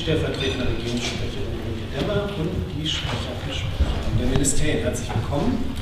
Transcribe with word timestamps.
stellvertretende 0.00 0.66
Regierungssprecherin 0.66 1.60
Ulrike 1.66 1.86
Demmer 1.94 2.30
und 2.38 2.50
die 2.74 2.88
Sprecher 2.88 3.32
der 4.18 4.26
Ministerien. 4.28 4.82
Herzlich 4.82 5.08
willkommen. 5.14 5.74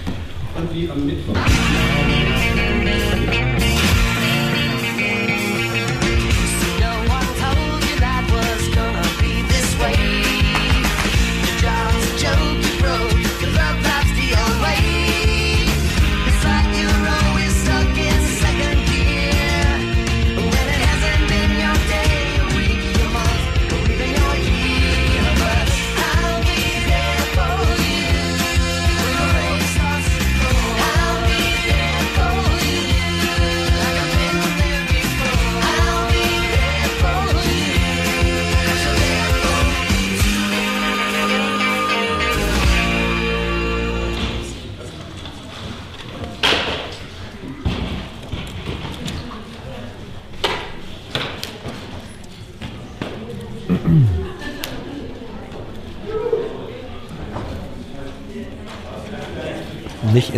Und 0.56 0.74
wie 0.74 0.90
am 0.90 1.06
Mittwoch. 1.06 1.36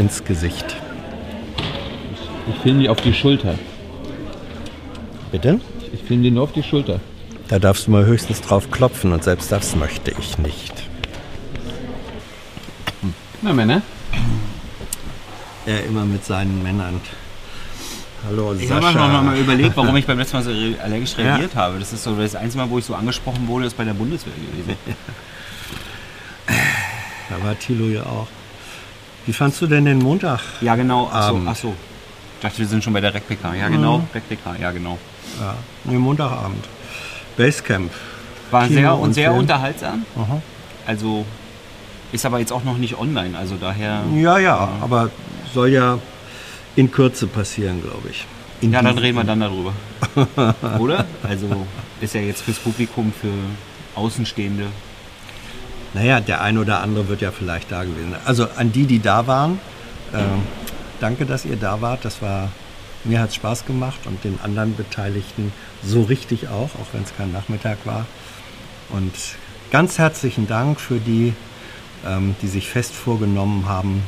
Ins 0.01 0.25
Gesicht. 0.25 0.77
Ich 2.48 2.56
filme 2.62 2.81
die 2.81 2.89
auf 2.89 3.01
die 3.01 3.15
Schulter. 3.15 3.55
Bitte? 5.31 5.61
Ich 5.93 6.03
filme 6.03 6.23
die 6.25 6.31
nur 6.31 6.45
auf 6.45 6.53
die 6.53 6.62
Schulter. 6.62 6.98
Da 7.48 7.59
darfst 7.59 7.87
du 7.87 7.91
mal 7.93 8.05
höchstens 8.06 8.41
drauf 8.41 8.71
klopfen 8.71 9.12
und 9.12 9.23
selbst 9.23 9.53
das 9.53 9.77
möchte 9.77 10.12
ich 10.19 10.39
nicht. 10.39 10.73
Na 13.43 13.53
Männer? 13.53 13.83
Er 15.67 15.84
immer 15.84 16.05
mit 16.05 16.25
seinen 16.25 16.62
Männern. 16.62 17.01
Hallo, 18.27 18.55
Ich 18.59 18.71
habe 18.71 18.81
auch 18.87 18.93
Sascha. 18.93 19.09
noch 19.09 19.23
mal 19.23 19.37
überlegt, 19.39 19.77
warum 19.77 19.97
ich 19.97 20.06
beim 20.06 20.19
letzten 20.19 20.37
Mal 20.37 20.43
so 20.43 20.51
allergisch 20.83 21.17
reagiert 21.17 21.55
habe. 21.55 21.78
Das 21.78 21.93
ist 21.93 22.03
so 22.05 22.15
das 22.15 22.34
einzige 22.34 22.62
Mal, 22.65 22.71
wo 22.71 22.78
ich 22.78 22.84
so 22.84 22.95
angesprochen 22.95 23.47
wurde, 23.48 23.67
ist 23.67 23.77
bei 23.77 23.84
der 23.84 23.95
Bundeswehr 23.95 24.33
gewesen. 24.34 24.77
Da 26.47 27.45
war 27.45 27.59
Thilo 27.59 27.87
ja 27.87 28.03
auch. 28.03 28.27
Wie 29.26 29.32
fandst 29.32 29.60
du 29.60 29.66
denn 29.66 29.84
den 29.84 29.98
Montag? 29.98 30.40
Ja, 30.60 30.74
genau. 30.76 31.08
Ach 31.12 31.28
so, 31.28 31.34
Abend. 31.36 31.48
ach 31.48 31.56
so. 31.56 31.74
Ich 32.36 32.42
dachte, 32.42 32.58
wir 32.58 32.66
sind 32.66 32.82
schon 32.82 32.92
bei 32.92 33.00
der 33.00 33.12
RecPK. 33.14 33.54
Ja, 33.54 33.68
genau. 33.68 34.02
RecPK, 34.14 34.56
ja, 34.60 34.70
genau. 34.70 34.98
Ja, 35.38 35.54
nee, 35.84 35.98
Montagabend. 35.98 36.64
Basecamp. 37.36 37.91
War 38.50 38.66
Kino 38.66 38.80
sehr, 38.80 38.98
und 38.98 39.12
sehr 39.14 39.28
Film. 39.28 39.41
unterhaltsam. 39.41 40.04
Aha. 40.16 40.41
Also 40.86 41.24
ist 42.12 42.24
aber 42.26 42.38
jetzt 42.41 42.52
auch 42.52 42.64
noch 42.64 42.78
nicht 42.78 42.98
online. 42.98 43.36
Also 43.38 43.56
daher. 43.56 44.02
Ja, 44.14 44.38
ja, 44.38 44.68
aber 44.80 45.10
soll 45.54 45.68
ja 45.68 45.98
in 46.76 46.91
Kürze 46.91 47.26
passieren, 47.26 47.82
glaube 47.82 48.08
ich. 48.10 48.24
In 48.62 48.72
Ja, 48.72 48.82
dann 48.82 48.98
reden 48.98 49.16
wir 49.16 49.24
dann 49.24 49.41
darüber. 49.41 49.72
Oder? 50.78 51.04
Also 51.22 51.66
ist 52.00 52.14
ja 52.14 52.20
jetzt 52.22 52.42
fürs 52.42 52.58
Publikum, 52.58 53.12
für 53.18 53.28
Außenstehende. 53.94 54.66
Naja, 55.93 56.21
der 56.21 56.41
ein 56.41 56.59
oder 56.59 56.81
andere 56.81 57.09
wird 57.09 57.21
ja 57.21 57.33
vielleicht 57.33 57.73
da 57.73 57.83
gewesen. 57.83 58.15
Also 58.25 58.47
an 58.56 58.71
die, 58.73 58.84
die 58.84 59.01
da 59.01 59.27
waren, 59.27 59.61
äh, 60.12 60.19
danke, 61.01 61.27
dass 61.27 61.45
ihr 61.45 61.56
da 61.56 61.81
wart. 61.81 62.05
Das 62.05 62.23
war, 62.23 62.51
mir 63.05 63.21
hat 63.21 63.31
es 63.31 63.34
Spaß 63.34 63.65
gemacht 63.65 64.01
und 64.05 64.23
den 64.23 64.39
anderen 64.43 64.77
Beteiligten 64.77 65.53
so 65.83 66.03
richtig 66.03 66.49
auch, 66.49 66.71
auch 66.77 66.93
wenn 66.93 67.03
es 67.03 67.17
kein 67.17 67.33
Nachmittag 67.33 67.78
war. 67.84 68.06
Und 68.91 69.12
ganz 69.71 69.99
herzlichen 69.99 70.47
Dank 70.47 70.81
für 70.81 70.99
die, 70.99 71.34
ähm, 72.07 72.37
die 72.41 72.49
sich 72.49 72.69
fest 72.69 72.93
vorgenommen 72.93 73.69
haben, 73.69 74.03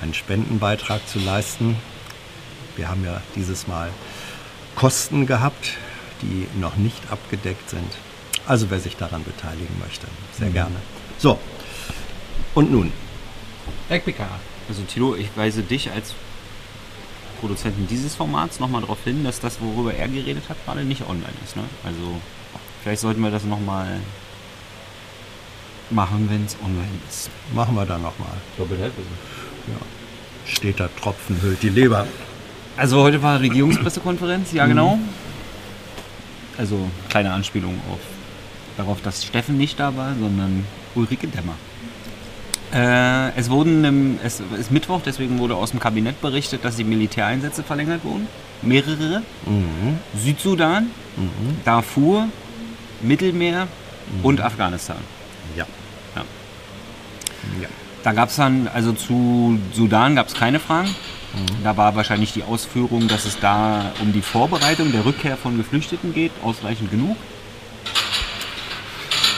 einen 0.00 0.14
Spendenbeitrag 0.14 1.06
zu 1.08 1.18
leisten. 1.18 1.76
Wir 2.76 2.88
haben 2.88 3.04
ja 3.04 3.20
dieses 3.34 3.66
Mal 3.66 3.90
Kosten 4.74 5.26
gehabt, 5.26 5.72
die 6.22 6.46
noch 6.58 6.76
nicht 6.76 7.10
abgedeckt 7.10 7.70
sind. 7.70 7.90
Also 8.46 8.70
wer 8.70 8.78
sich 8.80 8.96
daran 8.96 9.24
beteiligen 9.24 9.76
möchte, 9.80 10.06
sehr 10.38 10.50
gerne. 10.50 10.76
So, 11.18 11.38
und 12.54 12.72
nun? 12.72 12.92
RecPK. 13.90 14.26
Also 14.68 14.82
Tilo, 14.82 15.14
ich 15.14 15.28
weise 15.36 15.62
dich 15.62 15.90
als 15.90 16.14
Produzenten 17.40 17.86
dieses 17.86 18.14
Formats 18.14 18.60
nochmal 18.60 18.80
darauf 18.80 19.04
hin, 19.04 19.24
dass 19.24 19.40
das, 19.40 19.60
worüber 19.60 19.92
er 19.94 20.08
geredet 20.08 20.44
hat, 20.48 20.56
gerade 20.64 20.84
nicht 20.84 21.02
online 21.02 21.34
ist. 21.44 21.56
Ne? 21.56 21.64
Also 21.84 22.20
vielleicht 22.82 23.02
sollten 23.02 23.20
wir 23.20 23.30
das 23.30 23.44
nochmal 23.44 24.00
machen, 25.90 26.28
wenn 26.30 26.46
es 26.46 26.56
online 26.64 26.88
ist. 27.08 27.30
Machen 27.54 27.74
wir 27.74 27.84
dann 27.84 28.02
nochmal. 28.02 28.32
Doppelt 28.56 28.80
Halbwissen. 28.80 29.12
Steht 30.46 30.80
da 30.80 30.88
Tropfen, 31.00 31.40
hüllt 31.42 31.62
die 31.62 31.68
Leber. 31.68 32.06
Also 32.76 33.02
heute 33.02 33.22
war 33.22 33.40
Regierungspressekonferenz, 33.40 34.52
ja 34.52 34.66
genau. 34.66 34.98
Also 36.56 36.88
kleine 37.08 37.32
Anspielung 37.32 37.78
auf 37.92 38.00
darauf, 38.76 39.02
dass 39.02 39.24
Steffen 39.24 39.56
nicht 39.56 39.78
da 39.80 39.96
war, 39.96 40.14
sondern 40.14 40.64
Ulrike 40.94 41.28
Demmer. 41.28 41.54
Äh, 42.72 43.38
es 43.38 43.48
wurden 43.48 43.84
im, 43.84 44.18
es 44.24 44.42
ist 44.58 44.70
Mittwoch, 44.70 45.00
deswegen 45.04 45.38
wurde 45.38 45.54
aus 45.54 45.70
dem 45.70 45.80
Kabinett 45.80 46.20
berichtet, 46.20 46.64
dass 46.64 46.76
die 46.76 46.84
Militäreinsätze 46.84 47.62
verlängert 47.62 48.04
wurden. 48.04 48.26
Mehrere. 48.62 49.22
Mhm. 49.44 49.98
Südsudan, 50.18 50.90
Darfur, 51.64 52.28
Mittelmeer 53.02 53.68
und 54.22 54.40
Afghanistan. 54.40 54.96
Ja. 55.56 55.66
Ja. 56.14 56.22
ja. 57.62 57.68
Da 58.02 58.12
gab 58.12 58.30
es 58.30 58.36
dann, 58.36 58.68
also 58.72 58.92
zu 58.92 59.58
Sudan 59.72 60.16
gab 60.16 60.28
es 60.28 60.34
keine 60.34 60.58
Fragen. 60.58 60.88
Mhm. 60.88 61.64
Da 61.64 61.76
war 61.76 61.94
wahrscheinlich 61.94 62.32
die 62.32 62.42
Ausführung, 62.42 63.08
dass 63.08 63.26
es 63.26 63.38
da 63.38 63.92
um 64.00 64.12
die 64.12 64.22
Vorbereitung 64.22 64.92
der 64.92 65.04
Rückkehr 65.04 65.36
von 65.36 65.56
Geflüchteten 65.56 66.14
geht, 66.14 66.32
ausreichend 66.42 66.90
genug. 66.90 67.16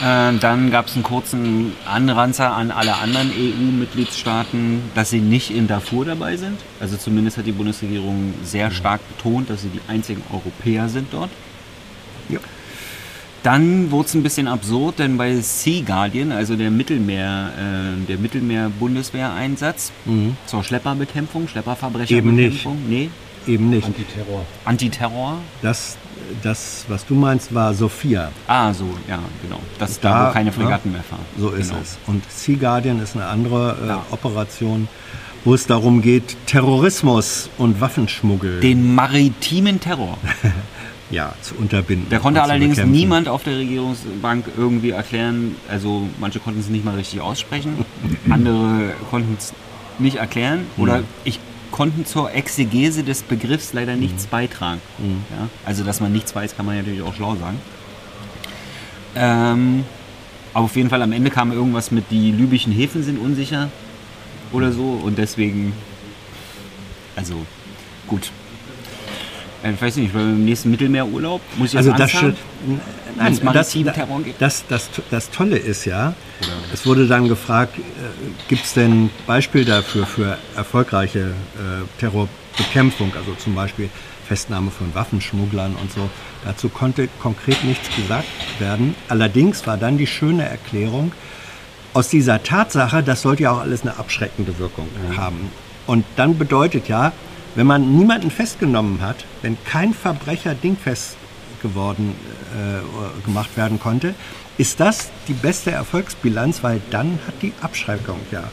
Äh, 0.01 0.37
dann 0.39 0.71
gab 0.71 0.87
es 0.87 0.93
einen 0.95 1.03
kurzen 1.03 1.73
Anranzer 1.85 2.53
an 2.55 2.71
alle 2.71 2.95
anderen 2.95 3.31
EU-Mitgliedstaaten, 3.31 4.81
dass 4.95 5.09
sie 5.09 5.19
nicht 5.19 5.51
in 5.51 5.67
Darfur 5.67 6.05
dabei 6.05 6.37
sind. 6.37 6.57
Also 6.79 6.95
zumindest 6.97 7.37
hat 7.37 7.45
die 7.45 7.51
Bundesregierung 7.51 8.33
sehr 8.43 8.71
stark 8.71 9.01
betont, 9.09 9.49
dass 9.49 9.61
sie 9.63 9.69
die 9.69 9.81
einzigen 9.87 10.21
Europäer 10.31 10.87
sind 10.89 11.07
dort. 11.11 11.29
Ja. 12.29 12.39
Dann 13.43 13.89
wurde 13.91 14.07
es 14.09 14.13
ein 14.15 14.23
bisschen 14.23 14.47
absurd, 14.49 14.99
denn 14.99 15.17
bei 15.17 15.35
Sea 15.39 15.81
Guardian, 15.85 16.31
also 16.33 16.55
der 16.57 16.71
Mittelmeer, 16.71 17.51
äh, 17.57 18.05
der 18.05 18.17
Mittelmeer-Bundeswehreinsatz 18.17 19.91
Mhm. 20.05 20.35
zur 20.45 20.63
Schlepperbekämpfung, 20.63 21.41
Eben 21.41 21.45
nicht. 21.45 21.51
Schlepperverbrecherbekämpfung, 21.51 22.77
nee, 22.89 23.09
Eben 23.47 23.69
nicht. 23.69 23.85
Antiterror. 23.85 24.45
Antiterror. 24.65 25.37
Das, 25.61 25.97
das, 26.43 26.85
was 26.87 27.05
du 27.05 27.15
meinst, 27.15 27.53
war 27.53 27.73
Sophia. 27.73 28.31
Ah, 28.47 28.73
so, 28.73 28.85
ja, 29.07 29.19
genau. 29.41 29.59
Das 29.77 29.99
Da, 29.99 30.09
da, 30.09 30.29
wo 30.29 30.33
keine 30.33 30.49
ne? 30.49 30.51
Fregatten 30.53 30.91
mehr 30.91 31.03
fahren. 31.03 31.25
So 31.37 31.49
ist 31.49 31.69
genau. 31.69 31.81
es. 31.81 31.97
Und 32.07 32.23
Sea 32.31 32.57
Guardian 32.57 33.01
ist 33.01 33.15
eine 33.15 33.25
andere 33.25 33.77
äh, 33.83 33.87
Ja. 33.87 34.05
Operation, 34.11 34.87
wo 35.45 35.53
es 35.53 35.65
darum 35.67 36.01
geht, 36.01 36.35
Terrorismus 36.45 37.49
und 37.57 37.81
Waffenschmuggel 37.81 38.59
Den 38.59 38.93
maritimen 38.93 39.79
Terror. 39.79 40.17
ja, 41.09 41.33
zu 41.41 41.55
unterbinden. 41.55 42.09
Der 42.09 42.19
konnte 42.19 42.41
allerdings 42.41 42.75
bekämpfen. 42.75 42.91
niemand 42.91 43.27
auf 43.29 43.43
der 43.43 43.57
Regierungsbank 43.57 44.45
irgendwie 44.57 44.91
erklären. 44.91 45.55
Also 45.67 46.07
manche 46.19 46.39
konnten 46.39 46.59
es 46.59 46.69
nicht 46.69 46.85
mal 46.85 46.95
richtig 46.95 47.21
aussprechen, 47.21 47.85
andere 48.29 48.93
konnten 49.09 49.35
es 49.37 49.53
nicht 49.97 50.17
erklären 50.17 50.65
oder 50.77 51.03
ich 51.23 51.39
konnten 51.71 52.05
zur 52.05 52.33
Exegese 52.33 53.03
des 53.03 53.23
Begriffs 53.23 53.73
leider 53.73 53.95
nichts 53.95 54.27
beitragen. 54.27 54.81
Mhm. 54.97 55.23
Ja? 55.29 55.49
Also 55.65 55.83
dass 55.83 55.99
man 55.99 56.11
nichts 56.11 56.35
weiß, 56.35 56.55
kann 56.55 56.65
man 56.65 56.75
ja 56.75 56.81
natürlich 56.81 57.01
auch 57.01 57.15
schlau 57.15 57.35
sagen. 57.35 57.59
Ähm, 59.15 59.85
aber 60.53 60.65
auf 60.65 60.75
jeden 60.75 60.89
Fall 60.89 61.01
am 61.01 61.11
Ende 61.11 61.29
kam 61.29 61.51
irgendwas 61.51 61.91
mit 61.91 62.05
die 62.11 62.31
libyschen 62.31 62.71
Häfen 62.71 63.03
sind 63.03 63.19
unsicher 63.19 63.69
oder 64.51 64.71
so 64.71 64.99
und 65.03 65.17
deswegen, 65.17 65.73
also 67.15 67.45
gut. 68.07 68.31
Äh, 69.63 69.73
Ich 69.73 69.81
weiß 69.81 69.95
nicht, 69.97 70.13
beim 70.13 70.43
nächsten 70.45 70.71
Mittelmeerurlaub 70.71 71.41
muss 71.57 71.71
ich 71.71 71.77
Also 71.77 71.91
das 71.91 72.11
schon, 72.11 72.35
Nein, 73.17 73.39
das, 73.57 73.75
das, 74.39 74.63
das, 74.69 74.89
das 75.11 75.29
Tolle 75.29 75.57
ist 75.57 75.85
ja, 75.85 76.13
es 76.73 76.85
wurde 76.85 77.07
dann 77.07 77.27
gefragt, 77.27 77.77
äh, 77.77 77.81
gibt 78.47 78.63
es 78.65 78.73
denn 78.73 79.09
Beispiel 79.27 79.65
dafür 79.65 80.05
für 80.05 80.37
erfolgreiche 80.55 81.19
äh, 81.19 81.99
Terrorbekämpfung, 81.99 83.11
also 83.17 83.33
zum 83.33 83.55
Beispiel 83.55 83.89
Festnahme 84.27 84.71
von 84.71 84.93
Waffenschmugglern 84.93 85.75
und 85.75 85.91
so. 85.91 86.09
Dazu 86.45 86.69
konnte 86.69 87.09
konkret 87.21 87.63
nichts 87.63 87.93
gesagt 87.95 88.27
werden. 88.59 88.95
Allerdings 89.09 89.65
war 89.67 89.75
dann 89.75 89.97
die 89.97 90.07
schöne 90.07 90.47
Erklärung, 90.47 91.11
aus 91.93 92.09
dieser 92.09 92.43
Tatsache, 92.43 93.01
das 93.03 93.23
sollte 93.23 93.43
ja 93.43 93.51
auch 93.51 93.61
alles 93.61 93.81
eine 93.81 93.97
abschreckende 93.97 94.59
Wirkung 94.59 94.87
haben. 95.17 95.51
Und 95.87 96.05
dann 96.15 96.37
bedeutet 96.37 96.87
ja, 96.87 97.11
wenn 97.55 97.67
man 97.67 97.97
niemanden 97.97 98.31
festgenommen 98.31 99.01
hat, 99.01 99.25
wenn 99.41 99.57
kein 99.65 99.93
Verbrecher 99.93 100.53
dingfest 100.55 101.15
geworden 101.61 102.15
äh, 102.55 103.25
gemacht 103.25 103.55
werden 103.57 103.79
konnte, 103.79 104.13
ist 104.57 104.79
das 104.79 105.09
die 105.27 105.33
beste 105.33 105.71
Erfolgsbilanz, 105.71 106.63
weil 106.63 106.81
dann 106.91 107.19
hat 107.27 107.35
die 107.41 107.53
Abschreckung 107.61 108.19
ja 108.31 108.43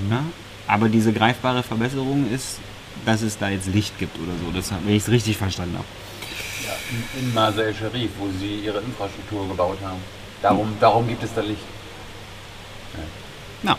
Ja, 0.10 0.24
aber 0.68 0.90
diese 0.90 1.14
greifbare 1.14 1.62
Verbesserung 1.62 2.28
ist, 2.32 2.58
dass 3.06 3.22
es 3.22 3.38
da 3.38 3.50
jetzt 3.50 3.68
Licht 3.68 4.00
gibt 4.00 4.18
oder 4.18 4.32
so, 4.44 4.52
das, 4.52 4.74
wenn 4.86 4.96
ich 4.96 5.04
es 5.04 5.10
richtig 5.10 5.38
verstanden 5.38 5.78
habe. 5.78 5.86
In 7.20 7.32
Marseille 7.34 7.74
Sharif, 7.74 8.12
wo 8.18 8.28
sie 8.40 8.62
ihre 8.66 8.80
Infrastruktur 8.80 9.48
gebaut 9.48 9.78
haben. 9.84 10.00
Darum, 10.42 10.76
darum 10.80 11.08
gibt 11.08 11.24
es 11.24 11.34
da 11.34 11.42
Licht. 11.42 11.62
Ja. 13.64 13.78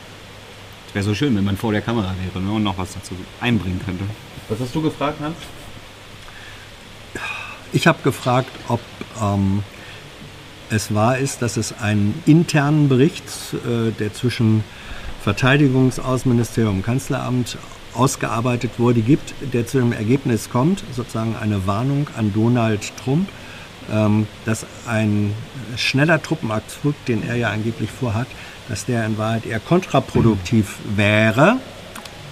Es 0.88 0.94
wäre 0.94 1.05
so 1.05 1.14
schön, 1.14 1.37
wenn 1.37 1.44
man 1.44 1.56
vor 1.56 1.73
der 1.73 1.82
Kamera 1.82 2.14
wäre 2.25 2.44
ne, 2.44 2.53
und 2.53 2.62
noch 2.62 2.79
was 2.79 2.94
dazu 2.94 3.14
einbringen 3.41 3.81
könnte. 3.85 4.05
Was 4.49 4.61
hast 4.61 4.75
du 4.75 4.82
gefragt, 4.82 5.20
Hans? 5.20 5.37
Ich 7.73 7.87
habe 7.87 8.03
gefragt, 8.03 8.50
ob 8.69 8.81
ähm, 9.20 9.62
es 10.71 10.95
wahr 10.95 11.19
ist, 11.19 11.43
dass 11.43 11.57
es 11.57 11.79
einen 11.79 12.23
internen 12.27 12.89
Bericht, 12.89 13.25
äh, 13.55 13.93
der 13.93 14.13
zwischen 14.13 14.65
Verteidigungsaußenministerium 15.23 16.77
und 16.77 16.83
Kanzleramt 16.83 17.59
ausgearbeitet 17.95 18.73
wurde, 18.79 19.01
gibt, 19.01 19.35
der 19.53 19.67
zu 19.67 19.79
dem 19.79 19.93
Ergebnis 19.93 20.51
kommt, 20.51 20.83
sozusagen 20.95 21.35
eine 21.37 21.67
Warnung 21.67 22.09
an 22.17 22.33
Donald 22.33 22.93
Trump, 23.03 23.29
ähm, 23.93 24.27
dass 24.45 24.67
ein 24.87 25.33
schneller 25.77 26.23
Truppenabzug, 26.23 26.95
den 27.07 27.27
er 27.27 27.37
ja 27.37 27.51
angeblich 27.51 27.91
vorhat, 27.91 28.27
dass 28.69 28.85
der 28.85 29.07
in 29.07 29.19
Wahrheit 29.19 29.47
eher 29.47 29.61
kontraproduktiv 29.61 30.77
wäre. 30.95 31.57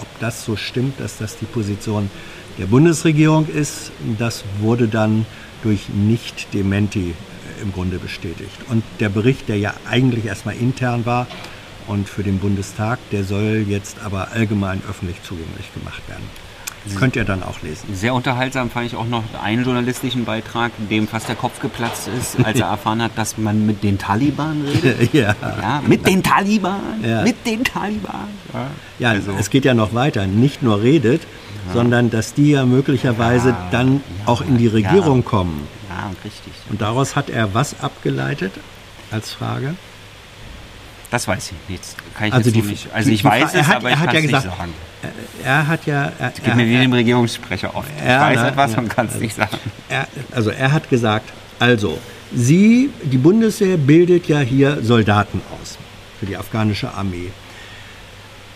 Ob 0.01 0.21
das 0.21 0.45
so 0.45 0.57
stimmt, 0.57 1.01
dass 1.01 1.19
das 1.19 1.39
die 1.39 1.47
Position 1.47 2.11
der 2.59 2.67
Bundesregierung 2.67 3.49
ist, 3.49 3.91
das 4.19 4.45
wurde 4.61 4.89
dann 4.89 5.27
durch 5.63 5.89
Nicht-Dementi 5.89 7.11
äh, 7.11 7.34
im 7.63 7.73
Grunde 7.73 7.99
bestätigt. 7.99 8.57
Und 8.69 8.83
der 9.01 9.09
Bericht, 9.09 9.49
der 9.49 9.59
ja 9.59 9.75
eigentlich 9.91 10.27
erstmal 10.27 10.57
intern 10.57 11.07
war 11.07 11.27
und 11.87 12.09
für 12.09 12.23
den 12.23 12.39
Bundestag, 12.39 12.99
der 13.13 13.25
soll 13.25 13.65
jetzt 13.69 13.97
aber 14.05 14.33
allgemein 14.33 14.83
öffentlich 14.89 15.23
zugänglich 15.23 15.73
gemacht 15.75 16.03
werden. 16.09 16.25
Das 16.87 16.97
könnt 16.97 17.17
ihr 17.17 17.25
dann 17.25 17.43
auch 17.43 17.63
lesen. 17.63 17.95
Sehr 17.95 18.13
unterhaltsam 18.13 18.69
fand 18.69 18.85
ich 18.89 18.95
auch 18.95 19.07
noch 19.07 19.23
einen 19.43 19.65
journalistischen 19.65 20.27
Beitrag, 20.27 20.71
dem 20.91 21.09
fast 21.09 21.29
der 21.31 21.35
Kopf 21.35 21.59
geplatzt 21.61 22.11
ist, 22.19 22.45
als 22.45 22.61
er 22.61 22.67
erfahren 22.73 23.01
hat, 23.01 23.13
dass 23.17 23.39
man 23.39 23.65
mit 23.65 23.83
den 23.83 23.97
Taliban 23.97 24.63
redet. 24.67 25.15
ja. 25.15 25.35
Ja, 25.63 25.83
mit 25.87 26.07
den 26.07 26.23
Taliban, 26.23 27.03
Ja. 27.03 27.23
mit 27.23 27.47
den 27.47 27.65
Taliban. 27.65 28.29
Ja. 28.53 28.67
Ja, 28.99 29.09
Also- 29.13 29.33
es 29.41 29.49
geht 29.49 29.65
ja 29.65 29.73
noch 29.73 29.95
weiter. 29.95 30.27
Nicht 30.27 30.63
nur 30.63 30.83
redet, 30.83 31.23
sondern 31.73 32.11
dass 32.11 32.35
die 32.35 32.51
ja 32.51 32.67
möglicherweise 32.67 33.51
Ja, 33.51 33.69
dann 33.71 34.03
auch 34.27 34.43
in 34.43 34.59
die 34.59 34.67
Regierung 34.67 35.25
kommen. 35.25 35.67
Ja, 35.95 36.11
richtig. 36.25 36.53
Und 36.71 36.81
daraus 36.81 37.15
hat 37.17 37.31
er 37.31 37.55
was 37.55 37.81
abgeleitet 37.81 38.53
als 39.11 39.33
Frage? 39.33 39.75
Das 41.11 41.29
weiß 41.29 41.53
ich 41.53 41.69
nicht. 41.71 41.83
Kann 42.17 42.29
ich 42.29 42.35
Also 42.35 42.51
jetzt 42.51 42.57
die- 42.65 42.69
nicht. 42.71 42.89
Also 42.93 43.09
die- 43.09 43.15
ich 43.15 43.21
die 43.23 43.29
weiß 43.29 43.55
er 43.55 43.61
es, 43.61 43.67
hat- 43.69 43.77
aber 43.77 43.91
er 43.91 43.95
ich 43.97 44.05
kann 44.05 44.15
ja 44.15 44.21
es 44.21 44.27
gesagt, 44.27 44.45
nicht 44.47 44.57
sagen. 44.57 44.73
Er 45.45 45.67
hat 45.69 45.87
ja. 45.87 46.13
Er, 46.19 46.31
Gib 46.35 46.47
er, 46.49 46.55
mir 46.57 46.67
wie 46.67 46.75
er, 46.75 46.81
dem 46.81 46.93
Regierungssprecher 46.93 47.75
oft. 47.77 47.89
Ja, 48.05 48.31
ich 48.31 48.37
weiß 48.37 48.43
ne? 48.45 48.49
etwas 48.51 48.73
Ja. 48.73 48.79
und 48.79 48.89
kann 48.89 49.07
es 49.07 49.21
nicht 49.21 49.37
sagen. 49.37 49.59
er, 49.89 50.09
also 50.33 50.51
er 50.51 50.73
hat 50.73 50.89
gesagt, 50.91 51.31
also, 51.61 51.99
Sie, 52.35 52.91
die 53.05 53.19
Bundeswehr 53.19 53.77
bildet 53.77 54.27
ja 54.27 54.41
hier 54.41 54.83
Soldaten 54.83 55.41
aus 55.61 55.79
für 56.19 56.27
die 56.27 56.37
afghanische 56.37 56.93
Armee. 56.93 57.31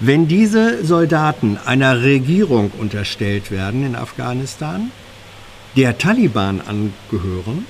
Wenn 0.00 0.26
diese 0.26 0.84
Soldaten 0.84 1.58
einer 1.64 2.02
Regierung 2.02 2.70
unterstellt 2.78 3.50
werden 3.52 3.84
in 3.84 3.94
Afghanistan, 3.94 4.90
der 5.76 5.98
Taliban 5.98 6.60
angehören, 6.60 7.66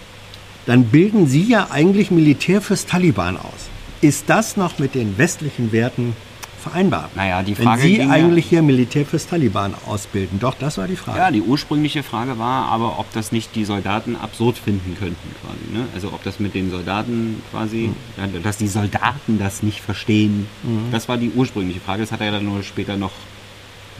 dann 0.67 0.85
bilden 0.85 1.27
sie 1.27 1.45
ja 1.45 1.69
eigentlich 1.71 2.11
Militär 2.11 2.61
fürs 2.61 2.87
Taliban 2.87 3.37
aus. 3.37 3.71
Ist 4.01 4.29
das 4.29 4.57
noch 4.57 4.79
mit 4.79 4.95
den 4.95 5.19
westlichen 5.19 5.73
Werten 5.73 6.15
vereinbar? 6.63 7.11
Naja, 7.15 7.43
die 7.43 7.55
Frage 7.55 7.83
Wenn 7.83 7.95
Sie 7.95 8.03
eigentlich 8.03 8.47
hier 8.47 8.63
Militär 8.63 9.07
fürs 9.07 9.27
Taliban 9.27 9.75
ausbilden. 9.87 10.39
Doch, 10.39 10.55
das 10.55 10.79
war 10.79 10.87
die 10.87 10.97
Frage. 10.97 11.19
Ja, 11.19 11.31
die 11.31 11.41
ursprüngliche 11.41 12.03
Frage 12.03 12.39
war 12.39 12.67
aber, 12.67 12.99
ob 12.99 13.13
das 13.13 13.33
nicht 13.33 13.55
die 13.55 13.65
Soldaten 13.65 14.17
absurd 14.17 14.59
finden 14.59 14.97
könnten 14.99 15.31
quasi. 15.41 15.79
Ne? 15.79 15.87
Also 15.95 16.09
ob 16.09 16.23
das 16.23 16.39
mit 16.39 16.55
den 16.55 16.71
Soldaten 16.71 17.43
quasi, 17.51 17.91
ja, 18.17 18.27
dass 18.43 18.59
die 18.59 18.69
Soldaten 18.69 19.39
das 19.39 19.63
nicht 19.63 19.81
verstehen. 19.81 20.47
Das 20.93 21.09
war 21.09 21.17
die 21.17 21.31
ursprüngliche 21.35 21.81
Frage. 21.81 22.03
Das 22.03 22.13
hat 22.13 22.21
er 22.21 22.31
dann 22.31 22.45
nur 22.45 22.63
später 22.63 22.97
noch, 22.97 23.13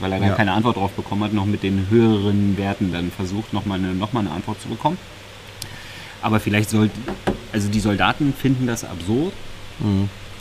weil 0.01 0.13
er 0.13 0.21
da 0.21 0.27
Ja. 0.27 0.35
keine 0.35 0.53
Antwort 0.53 0.77
drauf 0.77 0.93
bekommen 0.93 1.25
hat, 1.25 1.33
noch 1.33 1.47
mit 1.47 1.63
den 1.63 1.87
höheren 1.91 2.57
Werten 2.59 2.93
dann 2.93 3.11
versucht, 3.11 3.53
nochmal 3.53 3.79
eine, 3.79 3.95
noch 3.95 4.13
mal 4.13 4.21
eine 4.21 4.31
Antwort 4.31 4.61
zu 4.61 4.69
bekommen. 4.69 4.99
Aber 6.23 6.41
vielleicht 6.41 6.71
sollten, 6.71 7.01
also 7.53 7.69
die 7.69 7.81
Soldaten 7.81 8.33
finden 8.35 8.67
das 8.67 8.85
absurd, 8.85 9.33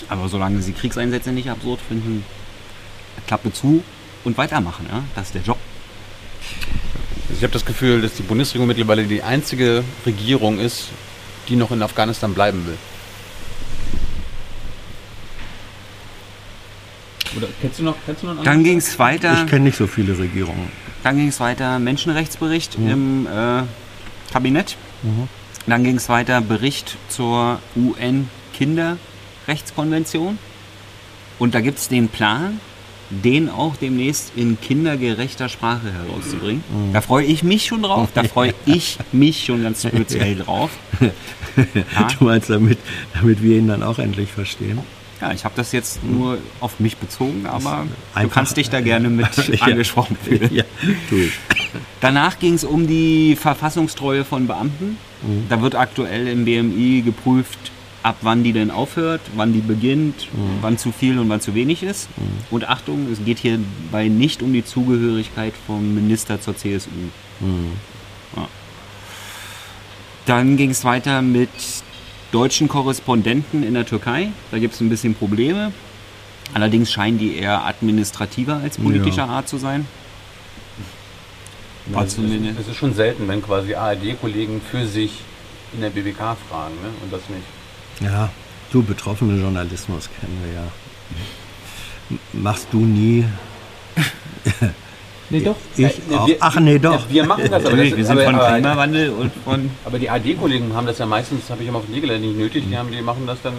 aber 0.09 0.27
solange 0.29 0.61
sie 0.61 0.71
Kriegseinsätze 0.73 1.31
nicht 1.31 1.49
absurd 1.49 1.79
finden, 1.87 2.23
Klappe 3.27 3.51
zu 3.53 3.83
und 4.23 4.37
weitermachen. 4.37 4.87
Ja? 4.91 5.03
Das 5.15 5.27
ist 5.27 5.35
der 5.35 5.41
Job. 5.43 5.57
Ich 7.35 7.43
habe 7.43 7.53
das 7.53 7.65
Gefühl, 7.65 8.01
dass 8.01 8.15
die 8.15 8.23
Bundesregierung 8.23 8.67
mittlerweile 8.67 9.03
die 9.03 9.21
einzige 9.21 9.83
Regierung 10.05 10.59
ist, 10.59 10.89
die 11.49 11.55
noch 11.55 11.71
in 11.71 11.81
Afghanistan 11.83 12.33
bleiben 12.33 12.65
will. 12.65 12.77
Oder 17.37 17.47
kennst 17.61 17.79
du 17.79 17.83
noch, 17.83 17.95
kennst 18.05 18.23
du 18.23 18.27
noch 18.27 18.35
einen 18.35 18.43
Dann 18.43 18.63
ging 18.63 18.77
es 18.77 18.97
weiter. 18.99 19.43
Ich 19.43 19.49
kenne 19.49 19.65
nicht 19.65 19.77
so 19.77 19.87
viele 19.87 20.17
Regierungen. 20.17 20.69
Dann 21.03 21.17
ging 21.17 21.27
es 21.27 21.39
weiter 21.39 21.77
Menschenrechtsbericht 21.79 22.75
im 22.75 23.27
äh, 23.27 23.63
Kabinett. 24.31 24.77
Dann 25.67 25.83
ging 25.83 25.97
es 25.97 26.09
weiter 26.09 26.41
Bericht 26.41 26.97
zur 27.09 27.59
UN-Kinderrechtskonvention. 27.75 30.39
Und 31.39 31.53
da 31.53 31.61
gibt 31.61 31.77
es 31.77 31.87
den 31.87 32.09
Plan, 32.09 32.59
den 33.09 33.49
auch 33.49 33.75
demnächst 33.77 34.31
in 34.35 34.59
kindergerechter 34.59 35.47
Sprache 35.49 35.93
herauszubringen. 35.93 36.63
Da 36.93 37.01
freue 37.01 37.25
ich 37.25 37.43
mich 37.43 37.67
schon 37.67 37.83
drauf. 37.83 38.09
Da 38.13 38.23
freue 38.23 38.53
ich 38.65 38.97
mich 39.11 39.45
schon 39.45 39.61
ganz 39.63 39.83
speziell 39.83 40.35
drauf. 40.35 40.71
Ja. 41.73 42.07
Du 42.19 42.25
meinst 42.25 42.51
damit, 42.51 42.77
damit 43.15 43.41
wir 43.41 43.57
ihn 43.57 43.67
dann 43.67 43.81
auch 43.81 43.97
endlich 43.97 44.31
verstehen? 44.31 44.77
Ja, 45.21 45.31
ich 45.31 45.45
habe 45.45 45.55
das 45.55 45.71
jetzt 45.71 46.03
nur 46.03 46.37
auf 46.59 46.79
mich 46.79 46.97
bezogen, 46.97 47.47
aber 47.47 47.87
du 48.21 48.27
kannst 48.27 48.55
dich 48.57 48.69
da 48.69 48.81
gerne 48.81 49.09
mit 49.09 49.61
angesprochen 49.61 50.15
fühlen. 50.23 50.53
ja, 50.53 50.63
tu 51.09 51.15
ich. 51.15 51.33
Danach 52.01 52.37
ging 52.39 52.53
es 52.53 52.63
um 52.63 52.87
die 52.87 53.35
Verfassungstreue 53.35 54.23
von 54.23 54.47
Beamten. 54.47 54.97
Da 55.49 55.61
wird 55.61 55.73
aktuell 55.73 56.27
im 56.27 56.45
BMI 56.45 57.01
geprüft, 57.01 57.57
ab 58.03 58.17
wann 58.21 58.43
die 58.43 58.53
denn 58.53 58.69
aufhört, 58.69 59.21
wann 59.35 59.51
die 59.53 59.61
beginnt, 59.61 60.27
wann 60.61 60.77
zu 60.77 60.91
viel 60.91 61.17
und 61.17 61.27
wann 61.29 61.41
zu 61.41 61.55
wenig 61.55 61.81
ist. 61.81 62.07
Und 62.51 62.69
Achtung, 62.69 63.07
es 63.11 63.25
geht 63.25 63.39
hierbei 63.39 64.07
nicht 64.07 64.43
um 64.43 64.53
die 64.53 64.63
Zugehörigkeit 64.63 65.53
vom 65.65 65.95
Minister 65.95 66.39
zur 66.39 66.55
CSU. 66.55 66.89
Ja. 68.35 68.47
Dann 70.27 70.57
ging 70.57 70.69
es 70.69 70.83
weiter 70.85 71.21
mit 71.21 71.49
deutschen 72.31 72.67
Korrespondenten 72.67 73.63
in 73.63 73.73
der 73.73 73.85
Türkei. 73.85 74.29
Da 74.51 74.59
gibt 74.59 74.73
es 74.75 74.81
ein 74.81 74.89
bisschen 74.89 75.15
Probleme. 75.15 75.71
Allerdings 76.53 76.91
scheinen 76.91 77.17
die 77.17 77.35
eher 77.37 77.65
administrativer 77.65 78.57
als 78.63 78.77
politischer 78.77 79.25
Ja. 79.25 79.27
Art 79.27 79.47
zu 79.49 79.57
sein. 79.57 79.85
Ja, 81.87 81.95
War 81.95 82.03
es, 82.03 82.09
ist, 82.09 82.15
zumindest- 82.15 82.59
es 82.59 82.67
ist 82.67 82.75
schon 82.77 82.93
selten, 82.93 83.27
wenn 83.27 83.41
quasi 83.41 83.73
ARD-Kollegen 83.75 84.61
für 84.61 84.85
sich 84.85 85.11
in 85.73 85.81
der 85.81 85.89
BBK 85.89 86.35
fragen 86.49 86.75
ne? 86.75 86.89
und 87.03 87.11
das 87.11 87.21
nicht. 87.29 87.43
Ja, 88.01 88.29
du, 88.71 88.83
betroffene 88.83 89.39
Journalismus 89.41 90.09
kennen 90.19 90.37
wir 90.45 90.53
ja. 90.53 90.67
Machst 92.33 92.67
du 92.71 92.79
nie? 92.79 93.25
Nee, 95.29 95.41
doch. 95.41 95.55
Ich 95.75 95.85
auch. 96.11 96.29
Ach, 96.39 96.59
nee, 96.59 96.79
doch. 96.79 97.09
wir 97.09 97.25
machen 97.25 97.43
das, 97.49 97.65
aber, 97.65 97.75
das, 97.75 97.97
wir 97.97 98.05
sind 98.05 98.11
aber, 98.11 98.23
von 98.23 98.35
aber, 98.35 98.53
Klimawandel 98.53 99.09
und 99.09 99.31
von. 99.43 99.69
aber 99.83 99.99
die 99.99 100.09
AD-Kollegen 100.09 100.73
haben 100.73 100.87
das 100.87 100.99
ja 100.99 101.05
meistens, 101.05 101.49
habe 101.49 101.63
ich 101.63 101.69
immer 101.69 101.79
auf 101.79 101.85
den 101.85 101.95
Weg 101.95 102.01
gelernt, 102.01 102.23
nicht 102.23 102.37
nötig. 102.37 102.63
Die, 102.69 102.77
haben, 102.77 102.91
die 102.91 103.01
machen 103.01 103.27
das 103.27 103.41
dann. 103.41 103.53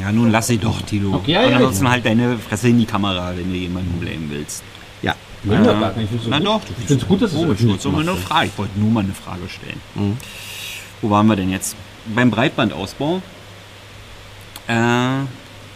Ja, 0.00 0.10
nun 0.10 0.30
lass 0.30 0.48
sie 0.48 0.58
doch, 0.58 0.82
Tilo. 0.82 1.14
Okay, 1.14 1.32
ja, 1.32 1.42
und 1.42 1.50
ja, 1.50 1.56
ansonsten 1.56 1.84
ja. 1.84 1.90
halt 1.92 2.04
deine 2.04 2.38
Fresse 2.38 2.68
in 2.68 2.78
die 2.78 2.86
Kamera, 2.86 3.32
wenn 3.36 3.50
du 3.52 3.58
jemanden 3.58 3.98
blamen 4.00 4.28
willst. 4.30 4.62
Ja. 5.02 5.14
Nein, 5.44 5.64
doch 5.64 5.80
gar 5.80 5.96
nicht. 5.96 6.12
Ich 6.12 6.20
Na 6.28 6.38
gut. 6.38 6.46
doch, 6.46 6.60
Ich 6.78 6.86
finde 6.86 7.02
es 7.02 7.08
gut, 7.08 7.22
dass 7.22 7.32
es 7.32 7.38
Oh, 7.38 7.52
ich 7.52 7.66
wollte 7.66 7.88
nur 7.88 8.16
Frage. 8.16 8.46
Ich 8.48 8.58
wollte 8.58 8.78
nur 8.78 8.90
mal 8.90 9.04
eine 9.04 9.14
Frage 9.14 9.48
stellen. 9.48 9.80
Mhm. 9.94 10.16
Wo 11.00 11.10
waren 11.10 11.26
wir 11.26 11.36
denn 11.36 11.50
jetzt? 11.50 11.76
Beim 12.14 12.30
Breitbandausbau. 12.30 13.22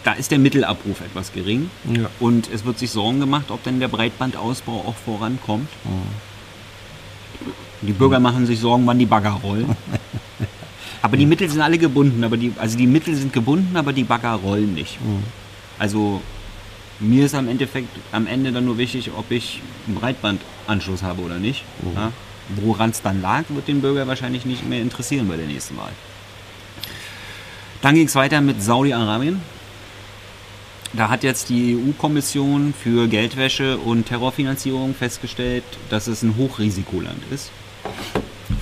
Da 0.05 0.13
ist 0.13 0.29
der 0.29 0.37
Mittelabruf 0.37 1.01
etwas 1.01 1.33
gering. 1.33 1.71
Ja. 1.91 2.11
Und 2.19 2.47
es 2.53 2.63
wird 2.63 2.77
sich 2.77 2.91
Sorgen 2.91 3.19
gemacht, 3.19 3.49
ob 3.49 3.63
denn 3.63 3.79
der 3.79 3.87
Breitbandausbau 3.87 4.85
auch 4.87 4.95
vorankommt. 4.95 5.67
Die 7.81 7.91
Bürger 7.91 8.19
machen 8.19 8.45
sich 8.45 8.59
Sorgen, 8.59 8.85
wann 8.85 8.99
die 8.99 9.07
Bagger 9.07 9.31
rollen. 9.31 9.75
aber 11.01 11.17
die 11.17 11.25
Mittel 11.25 11.49
sind 11.49 11.61
alle 11.61 11.79
gebunden. 11.79 12.23
Aber 12.23 12.37
die, 12.37 12.53
also 12.57 12.77
die 12.77 12.85
Mittel 12.85 13.15
sind 13.15 13.33
gebunden, 13.33 13.75
aber 13.75 13.93
die 13.93 14.03
Bagger 14.03 14.33
rollen 14.33 14.75
nicht. 14.75 14.99
Also 15.79 16.21
mir 16.99 17.25
ist 17.25 17.33
am 17.33 17.47
Endeffekt 17.47 17.89
am 18.11 18.27
Ende 18.27 18.51
dann 18.51 18.65
nur 18.65 18.77
wichtig, 18.77 19.09
ob 19.17 19.31
ich 19.31 19.59
einen 19.87 19.95
Breitbandanschluss 19.95 21.01
habe 21.01 21.23
oder 21.23 21.39
nicht. 21.39 21.63
Ja? 21.95 22.11
Woran 22.63 22.91
es 22.91 23.01
dann 23.01 23.23
lag, 23.23 23.45
wird 23.49 23.67
den 23.67 23.81
Bürger 23.81 24.07
wahrscheinlich 24.07 24.45
nicht 24.45 24.69
mehr 24.69 24.83
interessieren 24.83 25.27
bei 25.27 25.35
der 25.35 25.47
nächsten 25.47 25.75
Wahl. 25.77 25.93
Dann 27.81 27.95
ging 27.95 28.05
es 28.05 28.13
weiter 28.13 28.39
mit 28.41 28.61
Saudi-Arabien. 28.61 29.41
Da 30.95 31.09
hat 31.09 31.23
jetzt 31.23 31.49
die 31.49 31.75
EU-Kommission 31.75 32.73
für 32.73 33.07
Geldwäsche 33.07 33.77
und 33.77 34.05
Terrorfinanzierung 34.05 34.95
festgestellt, 34.95 35.63
dass 35.89 36.07
es 36.07 36.23
ein 36.23 36.37
Hochrisikoland 36.37 37.19
ist. 37.31 37.51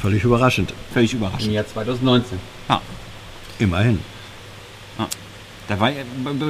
Völlig 0.01 0.23
überraschend. 0.23 0.73
Völlig 0.93 1.13
Im 1.13 1.19
überraschend. 1.19 1.53
Jahr 1.53 1.67
2019. 1.67 2.39
Ja. 2.69 2.81
Immerhin. 3.59 3.99
Da 5.67 5.79
war, 5.79 5.91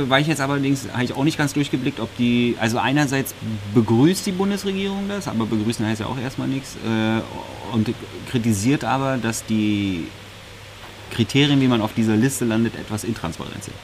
war 0.09 0.19
ich 0.19 0.27
jetzt 0.27 0.41
allerdings, 0.41 0.87
habe 0.91 1.03
ich 1.03 1.13
auch 1.13 1.23
nicht 1.23 1.37
ganz 1.37 1.53
durchgeblickt, 1.53 1.99
ob 1.99 2.15
die, 2.17 2.55
also 2.59 2.79
einerseits 2.79 3.35
begrüßt 3.75 4.25
die 4.25 4.31
Bundesregierung 4.31 5.07
das, 5.07 5.27
aber 5.27 5.45
begrüßen 5.45 5.85
heißt 5.85 6.01
ja 6.01 6.07
auch 6.07 6.17
erstmal 6.17 6.47
nichts, 6.47 6.75
äh, 6.77 7.75
und 7.75 7.93
kritisiert 8.31 8.83
aber, 8.83 9.17
dass 9.17 9.45
die 9.45 10.07
Kriterien, 11.11 11.61
wie 11.61 11.67
man 11.67 11.81
auf 11.81 11.93
dieser 11.93 12.15
Liste 12.15 12.43
landet, 12.45 12.75
etwas 12.75 13.03
intransparent 13.03 13.63
sind. 13.63 13.75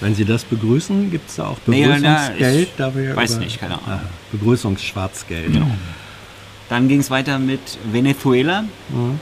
Wenn 0.00 0.14
Sie 0.14 0.24
das 0.24 0.44
begrüßen, 0.44 1.10
gibt 1.10 1.30
es 1.30 1.36
da 1.36 1.46
auch 1.48 1.58
Nee, 1.66 1.86
Begrüßungsgeld? 1.86 2.68
ich 2.68 2.74
da 2.76 2.94
weiß 2.94 3.38
nicht, 3.38 3.58
keine 3.60 3.74
Ahnung. 3.74 3.88
Ah, 3.88 4.08
Begrüßungsschwarzgeld. 4.32 5.52
Genau. 5.52 5.70
Dann 6.68 6.88
ging 6.88 7.00
es 7.00 7.10
weiter 7.10 7.38
mit 7.38 7.60
Venezuela. 7.90 8.62
Mhm. 8.90 9.20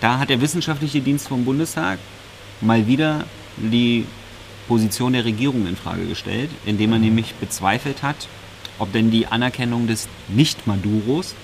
Da 0.00 0.18
hat 0.18 0.30
der 0.30 0.40
wissenschaftliche 0.40 1.00
Dienst 1.00 1.28
vom 1.28 1.44
Bundestag 1.44 1.98
mal 2.60 2.86
wieder 2.86 3.24
die 3.56 4.06
Position 4.68 5.12
der 5.12 5.24
Regierung 5.24 5.66
in 5.66 5.76
Frage 5.76 6.06
gestellt, 6.06 6.50
indem 6.64 6.92
er 6.92 6.98
nämlich 7.00 7.34
bezweifelt 7.34 8.02
hat, 8.02 8.28
ob 8.78 8.92
denn 8.92 9.10
die 9.10 9.26
Anerkennung 9.26 9.86
des 9.88 10.08
Nicht-Maduros 10.28 11.34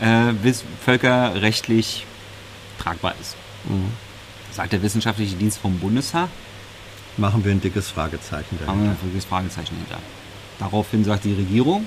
äh, 0.00 0.32
bis- 0.42 0.64
völkerrechtlich 0.84 2.06
tragbar 2.78 3.14
ist. 3.20 3.36
Sagt 4.52 4.72
der 4.72 4.82
wissenschaftliche 4.82 5.36
Dienst 5.36 5.58
vom 5.58 5.78
Bundestag, 5.78 6.28
Machen 7.16 7.44
wir 7.44 7.52
ein 7.52 7.60
dickes 7.60 7.90
Fragezeichen 7.90 8.58
haben 8.66 8.66
wir 8.66 8.66
dahinter. 8.66 8.90
ein 8.92 8.96
folgendes 8.98 9.24
Fragezeichen 9.24 9.74
hinter. 9.76 9.98
Daraufhin 10.58 11.04
sagt 11.04 11.24
die 11.24 11.32
Regierung, 11.34 11.86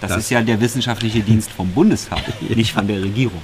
das, 0.00 0.10
Das- 0.10 0.18
ist 0.24 0.30
ja 0.30 0.42
der 0.42 0.60
wissenschaftliche 0.60 1.20
Dienst 1.20 1.50
vom 1.50 1.70
Bundestag, 1.70 2.20
nicht 2.54 2.72
von 2.72 2.86
der 2.86 3.02
Regierung. 3.02 3.40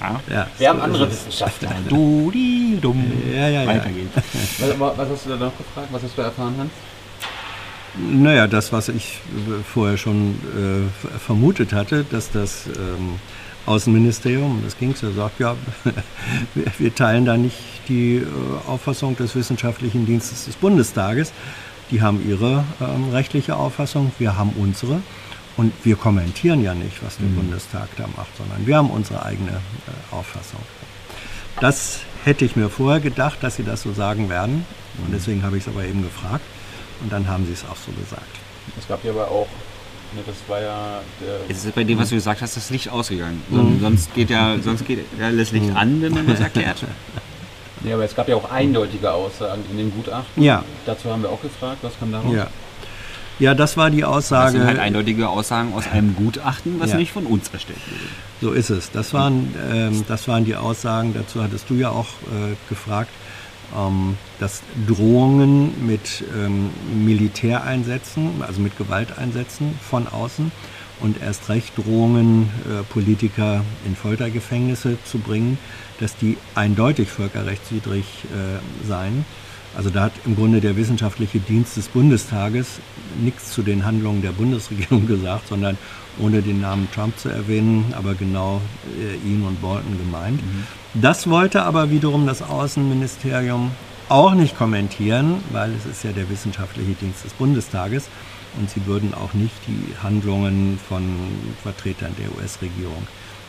Ja? 0.00 0.20
Ja, 0.32 0.46
Wir 0.58 0.68
haben 0.68 0.80
andere 0.80 1.10
Wissenschaftler. 1.10 1.70
Du, 1.88 2.30
die, 2.30 2.78
dumm. 2.80 3.10
Ja, 3.34 3.48
ja, 3.48 3.62
ja. 3.62 3.66
Weiter 3.68 3.90
geht's. 3.90 4.14
Was, 4.78 4.96
was 4.98 5.08
hast 5.10 5.26
du 5.26 5.30
da 5.30 5.36
noch 5.36 5.56
gefragt? 5.56 5.88
Was 5.90 6.02
hast 6.02 6.16
du 6.16 6.22
erfahren, 6.22 6.54
Hans? 6.58 6.70
Naja, 7.96 8.46
das, 8.46 8.70
was 8.72 8.90
ich 8.90 9.18
vorher 9.72 9.96
schon 9.96 10.36
äh, 10.54 11.18
vermutet 11.18 11.72
hatte, 11.72 12.04
dass 12.08 12.30
das 12.30 12.66
ähm, 12.66 13.14
Außenministerium, 13.66 14.62
das 14.64 14.78
ging 14.78 14.94
so, 14.94 15.10
sagt, 15.12 15.40
ja, 15.40 15.56
wir, 16.54 16.64
wir 16.78 16.94
teilen 16.94 17.24
da 17.24 17.36
nicht 17.36 17.56
die 17.88 18.16
äh, 18.16 18.24
Auffassung 18.68 19.16
des 19.16 19.34
Wissenschaftlichen 19.34 20.06
Dienstes 20.06 20.44
des 20.46 20.56
Bundestages. 20.56 21.32
Die 21.90 22.02
haben 22.02 22.28
ihre 22.28 22.64
ähm, 22.80 23.10
rechtliche 23.10 23.56
Auffassung, 23.56 24.12
wir 24.18 24.36
haben 24.36 24.50
unsere. 24.58 25.00
Und 25.56 25.72
wir 25.82 25.96
kommentieren 25.96 26.62
ja 26.62 26.72
nicht, 26.74 27.02
was 27.02 27.16
der 27.16 27.26
Bundestag 27.26 27.88
da 27.96 28.04
macht, 28.16 28.36
sondern 28.36 28.64
wir 28.66 28.76
haben 28.76 28.90
unsere 28.90 29.24
eigene 29.24 29.50
äh, 29.50 30.14
Auffassung. 30.14 30.60
Das 31.60 32.00
hätte 32.24 32.44
ich 32.44 32.54
mir 32.54 32.68
vorher 32.68 33.00
gedacht, 33.00 33.38
dass 33.42 33.56
sie 33.56 33.64
das 33.64 33.82
so 33.82 33.92
sagen 33.92 34.28
werden. 34.28 34.64
Und 35.04 35.12
deswegen 35.12 35.42
habe 35.42 35.56
ich 35.56 35.66
es 35.66 35.68
aber 35.72 35.84
eben 35.84 36.02
gefragt. 36.02 36.44
Und 37.02 37.10
dann 37.12 37.26
haben 37.28 37.44
sie 37.46 37.52
es 37.52 37.64
auch 37.64 37.76
so 37.76 37.90
gesagt. 37.92 38.22
Es 38.78 38.86
gab 38.86 39.04
ja 39.04 39.10
aber 39.10 39.28
auch, 39.28 39.48
ne, 40.14 40.20
das 40.26 40.36
war 40.46 40.60
ja 40.60 41.00
der. 41.20 41.40
Jetzt 41.48 41.64
ist 41.64 41.74
bei 41.74 41.82
dem, 41.84 41.98
was 41.98 42.10
du 42.10 42.14
gesagt 42.16 42.40
hast, 42.42 42.56
das 42.56 42.70
Licht 42.70 42.88
ausgegangen. 42.88 43.42
Son- 43.50 43.80
Sonst 43.80 44.14
geht 44.14 44.30
ja, 44.30 44.56
sonst 44.62 44.84
geht 44.86 45.04
ja 45.18 45.32
das 45.32 45.50
Licht 45.52 45.74
an, 45.74 46.00
wenn 46.02 46.12
man 46.14 46.26
das 46.26 46.40
erklärt. 46.40 46.84
Nee, 47.82 47.92
aber 47.92 48.04
es 48.04 48.14
gab 48.14 48.28
ja 48.28 48.36
auch 48.36 48.50
eindeutige 48.50 49.12
Aussagen 49.12 49.62
in 49.70 49.78
dem 49.78 49.92
Gutachten. 49.92 50.42
Ja. 50.42 50.64
Dazu 50.86 51.10
haben 51.10 51.22
wir 51.22 51.30
auch 51.30 51.40
gefragt, 51.42 51.78
was 51.82 51.98
kam 51.98 52.12
daraus? 52.12 52.32
Ja. 52.34 52.46
Ja, 53.40 53.54
das 53.54 53.76
war 53.76 53.88
die 53.90 54.00
Das 54.00 54.08
Aussage. 54.10 54.52
sind 54.52 54.64
halt 54.66 54.80
eindeutige 54.80 55.28
Aussagen 55.28 55.72
aus 55.72 55.84
einem 55.92 56.16
Gutachten, 56.16 56.80
was 56.80 56.90
Ja. 56.90 56.96
nicht 56.96 57.12
von 57.12 57.24
uns 57.24 57.48
erstellt 57.52 57.78
wurde. 57.86 58.00
So 58.40 58.50
ist 58.52 58.70
es. 58.70 58.90
Das 58.90 59.14
waren, 59.14 59.54
ähm, 59.72 60.04
das 60.08 60.26
waren 60.26 60.44
die 60.44 60.56
Aussagen, 60.56 61.14
dazu 61.14 61.40
hattest 61.42 61.70
du 61.70 61.74
ja 61.74 61.90
auch 61.90 62.06
äh, 62.32 62.56
gefragt, 62.68 63.10
ähm, 63.76 64.16
dass 64.40 64.62
Drohungen 64.88 65.86
mit 65.86 66.24
ähm, 66.36 66.70
Militäreinsätzen, 67.04 68.42
also 68.46 68.60
mit 68.60 68.76
Gewalteinsätzen 68.76 69.78
von 69.88 70.08
außen 70.08 70.50
und 71.00 71.20
erst 71.22 71.48
recht 71.48 71.76
Drohungen, 71.76 72.50
äh, 72.68 72.82
Politiker 72.84 73.64
in 73.86 73.96
Foltergefängnisse 73.96 74.98
zu 75.04 75.18
bringen, 75.18 75.58
dass 76.00 76.16
die 76.16 76.36
eindeutig 76.54 77.08
völkerrechtswidrig 77.08 78.04
äh, 78.24 78.86
seien. 78.86 79.24
Also 79.76 79.90
da 79.90 80.04
hat 80.04 80.12
im 80.24 80.34
Grunde 80.34 80.60
der 80.60 80.76
wissenschaftliche 80.76 81.38
Dienst 81.38 81.76
des 81.76 81.88
Bundestages 81.88 82.80
nichts 83.22 83.52
zu 83.52 83.62
den 83.62 83.84
Handlungen 83.84 84.22
der 84.22 84.32
Bundesregierung 84.32 85.06
gesagt, 85.06 85.48
sondern 85.48 85.78
ohne 86.18 86.42
den 86.42 86.60
Namen 86.60 86.88
Trump 86.92 87.16
zu 87.18 87.28
erwähnen, 87.28 87.94
aber 87.96 88.14
genau 88.14 88.60
äh, 88.98 89.14
ihn 89.28 89.42
und 89.42 89.60
Bolton 89.60 89.98
gemeint. 89.98 90.40
Das 90.94 91.28
wollte 91.28 91.62
aber 91.62 91.90
wiederum 91.90 92.26
das 92.26 92.42
Außenministerium 92.42 93.70
auch 94.08 94.32
nicht 94.34 94.56
kommentieren, 94.56 95.36
weil 95.52 95.72
es 95.74 95.86
ist 95.86 96.02
ja 96.02 96.12
der 96.12 96.28
wissenschaftliche 96.30 96.92
Dienst 96.92 97.24
des 97.24 97.34
Bundestages 97.34 98.08
und 98.58 98.70
sie 98.70 98.84
würden 98.86 99.14
auch 99.14 99.34
nicht 99.34 99.54
die 99.66 99.94
Handlungen 100.02 100.78
von 100.88 101.02
Vertretern 101.62 102.14
der 102.18 102.34
US-Regierung 102.36 103.06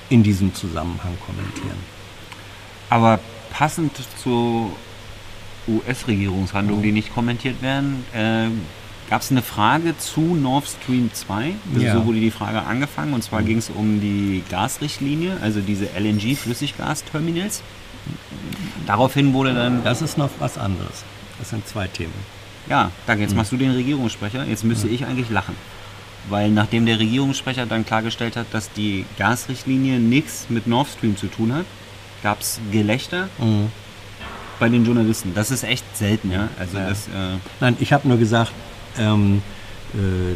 in 0.10 0.24
diesem 0.24 0.54
Zusammenhang 0.54 1.18
kommentieren. 1.26 1.78
Aber 2.90 3.20
passend 3.52 3.92
zur 4.22 4.72
US-Regierungshandlungen, 5.68 6.84
die 6.84 6.92
nicht 6.92 7.14
kommentiert 7.14 7.62
werden, 7.62 8.04
äh, 8.14 8.48
gab 9.10 9.22
es 9.22 9.32
eine 9.32 9.42
Frage 9.42 9.98
zu 9.98 10.22
Nord 10.22 10.68
Stream 10.68 11.12
2. 11.14 11.54
Also 11.74 11.86
Ja. 11.86 11.94
So 11.94 12.06
wurde 12.06 12.20
die 12.20 12.32
Frage 12.32 12.64
angefangen. 12.64 13.14
Und 13.14 13.24
zwar 13.24 13.42
ging 13.42 13.58
es 13.58 13.70
um 13.70 14.00
die 14.00 14.44
Gasrichtlinie, 14.50 15.38
also 15.42 15.62
diese 15.62 15.88
LNG-Flüssiggasterminals. 15.98 17.62
daraufhin 18.88 19.34
wurde 19.34 19.54
dann, 19.54 19.84
Das 19.84 20.02
ist 20.02 20.18
noch 20.18 20.30
was 20.40 20.58
anderes. 20.58 21.04
Das 21.38 21.50
sind 21.50 21.68
zwei 21.68 21.88
Themen. 21.88 22.14
Ja, 22.68 22.92
danke, 23.08 23.24
jetzt 23.24 23.36
machst 23.36 23.52
du 23.52 23.58
den 23.58 23.72
Regierungssprecher, 23.72 24.46
jetzt 24.46 24.64
müsste 24.64 24.88
ich 24.88 25.06
eigentlich 25.06 25.30
lachen. 25.30 25.56
Weil 26.30 26.50
nachdem 26.52 26.86
der 26.86 27.00
Regierungssprecher 27.00 27.66
dann 27.66 27.86
klargestellt 27.86 28.36
hat, 28.36 28.48
dass 28.52 28.72
die 28.74 29.06
Gasrichtlinie 29.18 30.00
nichts 30.00 30.48
mit 30.50 30.68
Nord 30.68 30.88
Stream 30.90 31.16
zu 31.18 31.28
tun 31.28 31.54
hat, 31.54 31.66
gab 32.22 32.42
es 32.42 32.60
Gelächter 32.72 33.30
bei 34.60 34.70
den 34.70 34.86
Journalisten. 34.86 35.34
Das 35.34 35.52
ist 35.52 35.64
echt 35.64 35.86
selten, 35.96 36.32
ja. 36.32 36.50
Also 36.60 36.78
Ja. 36.78 36.90
das, 36.90 37.08
äh, 37.08 37.38
Nein, 37.62 37.78
ich 37.80 37.94
habe 37.94 38.08
nur 38.08 38.18
gesagt, 38.18 38.52
ähm, 38.98 39.42
äh, 39.96 39.98
äh, 40.34 40.36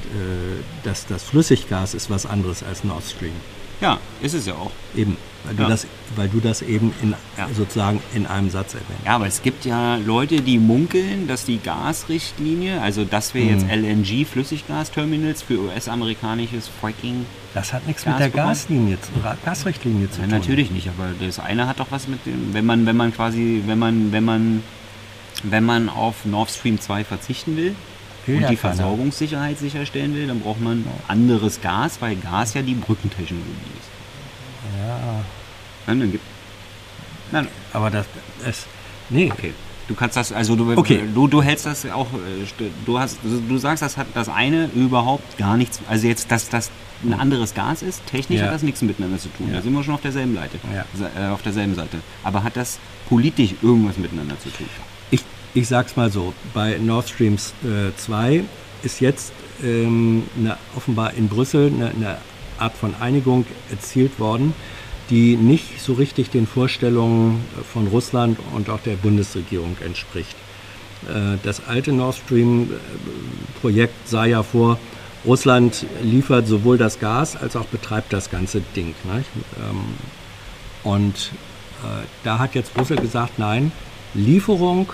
dass 0.84 1.06
das 1.06 1.24
Flüssiggas 1.24 1.94
ist 1.94 2.10
was 2.10 2.26
anderes 2.26 2.64
als 2.64 2.84
Nord 2.84 3.04
Stream. 3.04 3.34
Ja, 3.82 4.00
ist 4.22 4.34
es 4.34 4.46
ja 4.46 4.54
auch. 4.54 4.72
Eben, 4.96 5.18
weil 5.44 5.56
du, 5.56 5.64
Ja. 5.64 5.70
das, 5.70 5.88
weil 6.16 6.30
du 6.30 6.40
das 6.40 6.62
eben 6.62 6.94
in, 7.02 7.14
Ja. 7.38 7.48
sozusagen 7.56 8.02
in 8.14 8.26
einem 8.26 8.50
Satz 8.50 8.74
erwähnt. 8.74 9.00
Ja, 9.06 9.16
aber 9.16 9.28
es 9.28 9.42
gibt 9.42 9.66
ja 9.66 9.98
Leute, 9.98 10.42
die 10.42 10.58
munkeln, 10.60 11.28
dass 11.28 11.46
die 11.46 11.58
Gasrichtlinie, 11.60 12.82
also 12.82 13.04
dass 13.06 13.34
wir 13.34 13.44
jetzt 13.44 13.66
LNG 13.70 14.26
Flüssiggasterminals 14.26 15.42
für 15.42 15.60
US-amerikanisches 15.60 16.70
Fracking 16.80 17.26
Das 17.54 17.74
hat 17.74 17.86
nichts 17.88 18.04
Gas 18.04 18.14
mit 18.14 18.20
der 18.22 18.30
bekommen? 18.30 18.48
Gaslinie, 18.50 18.98
zu- 19.02 19.12
Gasrichtlinie 19.46 20.10
zu 20.10 20.22
Ja, 20.22 20.28
tun. 20.28 20.38
natürlich 20.40 20.72
nicht, 20.72 20.88
aber 20.88 21.10
das 21.20 21.40
eine 21.40 21.68
hat 21.68 21.80
doch 21.80 21.88
was 21.92 22.08
mit 22.08 22.26
dem, 22.26 22.54
wenn 22.54 22.66
man, 22.66 22.86
wenn 22.86 22.98
man 22.98 23.14
quasi, 23.14 23.64
wenn 23.66 23.80
man, 23.80 24.12
wenn 24.12 24.24
man, 24.24 24.64
wenn 25.44 25.64
man 25.66 25.90
auf 25.90 26.26
Nord 26.26 26.50
Stream 26.52 26.80
2 26.80 27.04
verzichten 27.04 27.58
Will 27.58 27.76
und 28.28 28.50
die. 28.50 28.56
Versorgungssicherheit 28.56 29.58
sicherstellen 29.60 30.14
will, 30.16 30.28
dann 30.28 30.40
braucht 30.40 30.62
man 30.62 30.86
anderes 31.08 31.62
Gas, 31.62 31.98
weil 32.02 32.16
Gas 32.16 32.54
ja 32.54 32.62
die 32.62 32.76
Brückentechnologie 32.76 33.50
ist. 33.80 33.90
Ja, 34.80 35.24
Nein, 35.88 36.00
dann 36.00 36.12
gibt. 36.12 36.24
Nein, 37.32 37.48
aber 37.74 37.90
das, 37.90 38.06
es, 38.46 38.66
nee, 39.10 39.30
okay. 39.32 39.54
Du 39.88 39.96
kannst 39.96 40.16
das, 40.16 40.32
also 40.32 40.56
du, 40.56 40.72
Okay. 40.78 41.02
du, 41.14 41.28
du 41.28 41.42
hältst 41.44 41.66
das 41.66 41.86
auch, 41.92 42.08
äh, 42.14 42.64
du 42.86 43.00
hast, 43.00 43.18
du 43.24 43.58
sagst, 43.58 43.82
das 43.84 43.98
hat 43.98 44.08
das 44.14 44.30
eine 44.30 44.70
überhaupt 44.74 45.38
gar 45.38 45.58
nichts, 45.58 45.82
also 45.90 46.08
jetzt, 46.08 46.32
dass 46.32 46.48
das 46.48 46.72
ein 47.04 47.14
anderes 47.14 47.54
Gas 47.54 47.82
ist, 47.82 48.06
technisch 48.06 48.40
Ja. 48.40 48.46
hat 48.46 48.54
das 48.54 48.64
nichts 48.64 48.82
miteinander 48.82 49.18
zu 49.20 49.28
tun. 49.28 49.50
Ja. 49.50 49.56
Da 49.58 49.62
sind 49.62 49.74
wir 49.74 49.84
schon 49.84 49.96
auf 49.96 50.02
derselben 50.02 50.36
Seite. 50.36 50.58
Ja. 50.74 51.26
Äh, 51.28 51.32
auf 51.32 51.42
derselben 51.42 51.76
Seite. 51.76 51.98
Aber 52.24 52.44
hat 52.44 52.56
das 52.56 52.80
politisch 53.10 53.56
irgendwas 53.62 53.98
miteinander 53.98 54.40
zu 54.40 54.50
tun? 54.52 54.68
Ich, 55.56 55.68
sag's 55.68 55.96
mal 55.96 56.10
so, 56.12 56.34
bei 56.56 56.80
Nord 56.80 57.10
Stream 57.10 57.38
2 57.38 58.44
ist 58.82 59.02
jetzt 59.02 59.32
ähm, 59.64 60.24
eine, 60.36 60.58
offenbar 60.76 61.14
in 61.14 61.28
Brüssel 61.30 61.68
eine, 61.68 61.90
eine 61.90 62.18
Art 62.58 62.76
von 62.76 62.96
Einigung 63.00 63.46
erzielt 63.70 64.20
worden, 64.20 64.56
die 65.12 65.36
nicht 65.36 65.80
so 65.80 65.94
richtig 65.94 66.32
den 66.32 66.48
Vorstellungen 66.48 67.44
von 67.72 67.86
Russland 67.86 68.40
und 68.56 68.70
auch 68.72 68.80
der 68.80 68.96
Bundesregierung 68.96 69.78
entspricht. 69.86 70.36
Äh, 71.08 71.38
Das 71.44 71.68
alte 71.68 71.94
Nord 71.94 72.16
Stream-Projekt 72.16 74.08
sah 74.10 74.26
ja 74.26 74.42
vor, 74.42 74.80
Russland 75.24 75.86
liefert 76.02 76.48
sowohl 76.48 76.80
das 76.80 77.00
Gas 77.00 77.36
als 77.36 77.56
auch 77.56 77.66
betreibt 77.66 78.12
das 78.12 78.32
ganze 78.32 78.62
Ding. 78.76 78.96
Nicht? 79.04 79.30
Ähm, 79.60 79.84
Und 80.84 81.32
äh, 81.84 82.06
da 82.24 82.40
hat 82.40 82.56
jetzt 82.56 82.74
Brüssel 82.74 82.98
gesagt, 82.98 83.38
nein, 83.38 83.72
Lieferung 84.16 84.92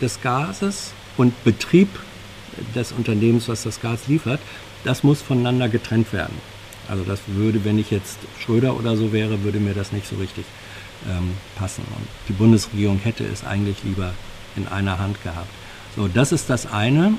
des 0.00 0.20
Gases 0.22 0.92
und 1.16 1.44
Betrieb 1.44 1.88
des 2.74 2.92
Unternehmens, 2.92 3.48
was 3.48 3.62
das 3.62 3.80
Gas 3.80 4.08
liefert, 4.08 4.40
das 4.84 5.02
muss 5.02 5.22
voneinander 5.22 5.68
getrennt 5.68 6.12
werden. 6.12 6.34
Also 6.88 7.04
das 7.04 7.20
würde, 7.26 7.64
wenn 7.64 7.78
ich 7.78 7.90
jetzt 7.90 8.18
Schröder 8.40 8.76
oder 8.76 8.96
so 8.96 9.12
wäre, 9.12 9.42
würde 9.44 9.60
mir 9.60 9.74
das 9.74 9.92
nicht 9.92 10.08
so 10.08 10.16
richtig 10.16 10.44
ähm, 11.08 11.32
passen. 11.56 11.84
Und 11.96 12.06
die 12.28 12.32
Bundesregierung 12.32 12.98
hätte 12.98 13.24
es 13.24 13.44
eigentlich 13.44 13.84
lieber 13.84 14.12
in 14.56 14.66
einer 14.66 14.98
Hand 14.98 15.22
gehabt. 15.22 15.48
So, 15.96 16.08
das 16.08 16.32
ist 16.32 16.50
das 16.50 16.70
eine, 16.72 17.14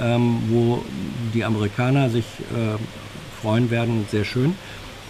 ähm, 0.00 0.42
wo 0.48 0.84
die 1.32 1.44
Amerikaner 1.44 2.10
sich 2.10 2.24
äh, 2.24 2.76
freuen 3.40 3.70
werden, 3.70 4.06
sehr 4.10 4.24
schön. 4.24 4.54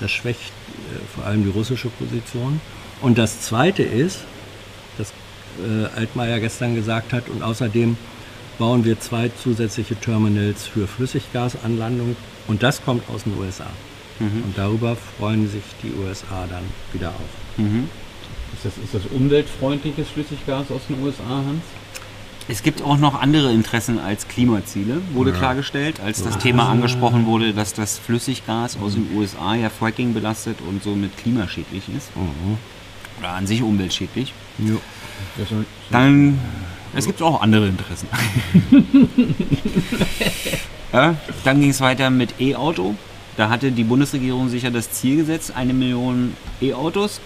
Das 0.00 0.10
schwächt 0.10 0.40
äh, 0.40 0.98
vor 1.14 1.24
allem 1.24 1.44
die 1.44 1.50
russische 1.50 1.88
Position. 1.88 2.60
Und 3.00 3.18
das 3.18 3.40
zweite 3.40 3.82
ist, 3.82 4.20
das 4.98 5.12
äh, 5.62 5.98
Altmaier 5.98 6.40
gestern 6.40 6.74
gesagt 6.74 7.12
hat, 7.12 7.28
und 7.28 7.42
außerdem 7.42 7.96
bauen 8.58 8.84
wir 8.84 9.00
zwei 9.00 9.30
zusätzliche 9.42 9.96
Terminals 9.96 10.66
für 10.66 10.86
Flüssiggasanlandung 10.86 12.16
und 12.46 12.62
das 12.62 12.84
kommt 12.84 13.08
aus 13.08 13.24
den 13.24 13.36
USA. 13.38 13.66
Und 14.20 14.56
darüber 14.56 14.96
freuen 15.18 15.50
sich 15.50 15.62
die 15.82 15.92
USA 16.00 16.46
dann 16.48 16.62
wieder 16.92 17.08
auch. 17.08 17.58
Ist 18.52 18.64
das, 18.64 18.72
ist 18.78 18.94
das 18.94 19.02
umweltfreundliches 19.10 20.08
Flüssiggas 20.10 20.70
aus 20.70 20.82
den 20.88 21.02
USA, 21.02 21.24
Hans? 21.28 21.64
Es 22.46 22.62
gibt 22.62 22.82
auch 22.82 22.98
noch 22.98 23.20
andere 23.20 23.52
Interessen 23.52 23.98
als 23.98 24.28
Klimaziele, 24.28 25.00
wurde 25.14 25.32
klargestellt, 25.32 25.98
als 26.00 26.22
das 26.22 26.38
Thema 26.38 26.68
angesprochen 26.68 27.26
wurde, 27.26 27.54
dass 27.54 27.72
das 27.72 27.98
Flüssiggas 27.98 28.76
aus 28.76 28.94
den 28.94 29.08
USA 29.16 29.54
ja 29.54 29.70
Fracking 29.70 30.12
belastet 30.14 30.58
und 30.68 30.82
somit 30.84 31.16
klimaschädlich 31.16 31.84
ist. 31.96 32.10
Oder 33.18 33.30
an 33.30 33.46
sich 33.46 33.62
umweltschädlich. 33.62 34.32
Das 35.38 35.48
soll- 35.48 35.64
Dann, 35.90 36.38
es 36.94 37.06
gibt 37.06 37.20
auch 37.22 37.40
andere 37.42 37.66
Interessen. 37.68 38.08
ja, 40.92 41.14
dann 41.44 41.60
ging 41.60 41.70
es 41.70 41.80
weiter 41.80 42.10
mit 42.10 42.40
E-Auto. 42.40 42.94
Da 43.36 43.48
hatte 43.48 43.72
die 43.72 43.82
Bundesregierung 43.84 44.48
sich 44.48 44.62
ja 44.62 44.70
das 44.70 44.92
Ziel 44.92 45.16
gesetzt, 45.16 45.52
eine 45.56 45.74
Million 45.74 46.34
E-Autos. 46.60 47.20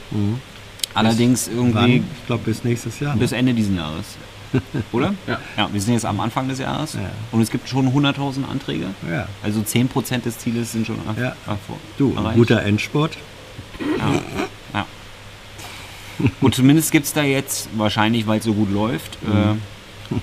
Allerdings 0.94 1.48
irgendwie 1.48 1.74
Wann? 1.74 1.90
Ich 1.90 2.26
glaube 2.26 2.44
bis 2.44 2.64
nächstes 2.64 2.98
Jahr. 3.00 3.14
ne? 3.14 3.20
bis 3.20 3.32
Ende 3.32 3.52
dieses 3.52 3.76
Jahres. 3.76 4.06
Oder? 4.92 5.14
Ja. 5.26 5.38
ja. 5.58 5.68
Wir 5.70 5.80
sind 5.82 5.92
jetzt 5.92 6.06
am 6.06 6.18
Anfang 6.20 6.48
des 6.48 6.58
Jahres 6.58 6.94
Ja. 6.94 7.10
und 7.32 7.42
es 7.42 7.50
gibt 7.50 7.68
schon 7.68 7.86
100.000 7.92 8.48
Anträge. 8.50 8.86
Ja. 9.10 9.28
Also 9.42 9.60
10% 9.60 10.22
des 10.22 10.38
Zieles 10.38 10.72
sind 10.72 10.86
schon 10.86 10.96
Ja. 11.20 11.34
Du, 11.98 12.12
ein 12.12 12.16
erreicht. 12.16 12.36
guter 12.38 12.62
Endspurt. 12.62 13.18
Ja. 13.78 14.22
Gut, 16.40 16.54
zumindest 16.54 16.90
gibt 16.92 17.06
es 17.06 17.12
da 17.12 17.22
jetzt, 17.22 17.68
wahrscheinlich 17.76 18.26
weil 18.26 18.38
es 18.38 18.44
so 18.44 18.52
gut 18.54 18.72
läuft, 18.72 19.16
äh, 19.24 20.14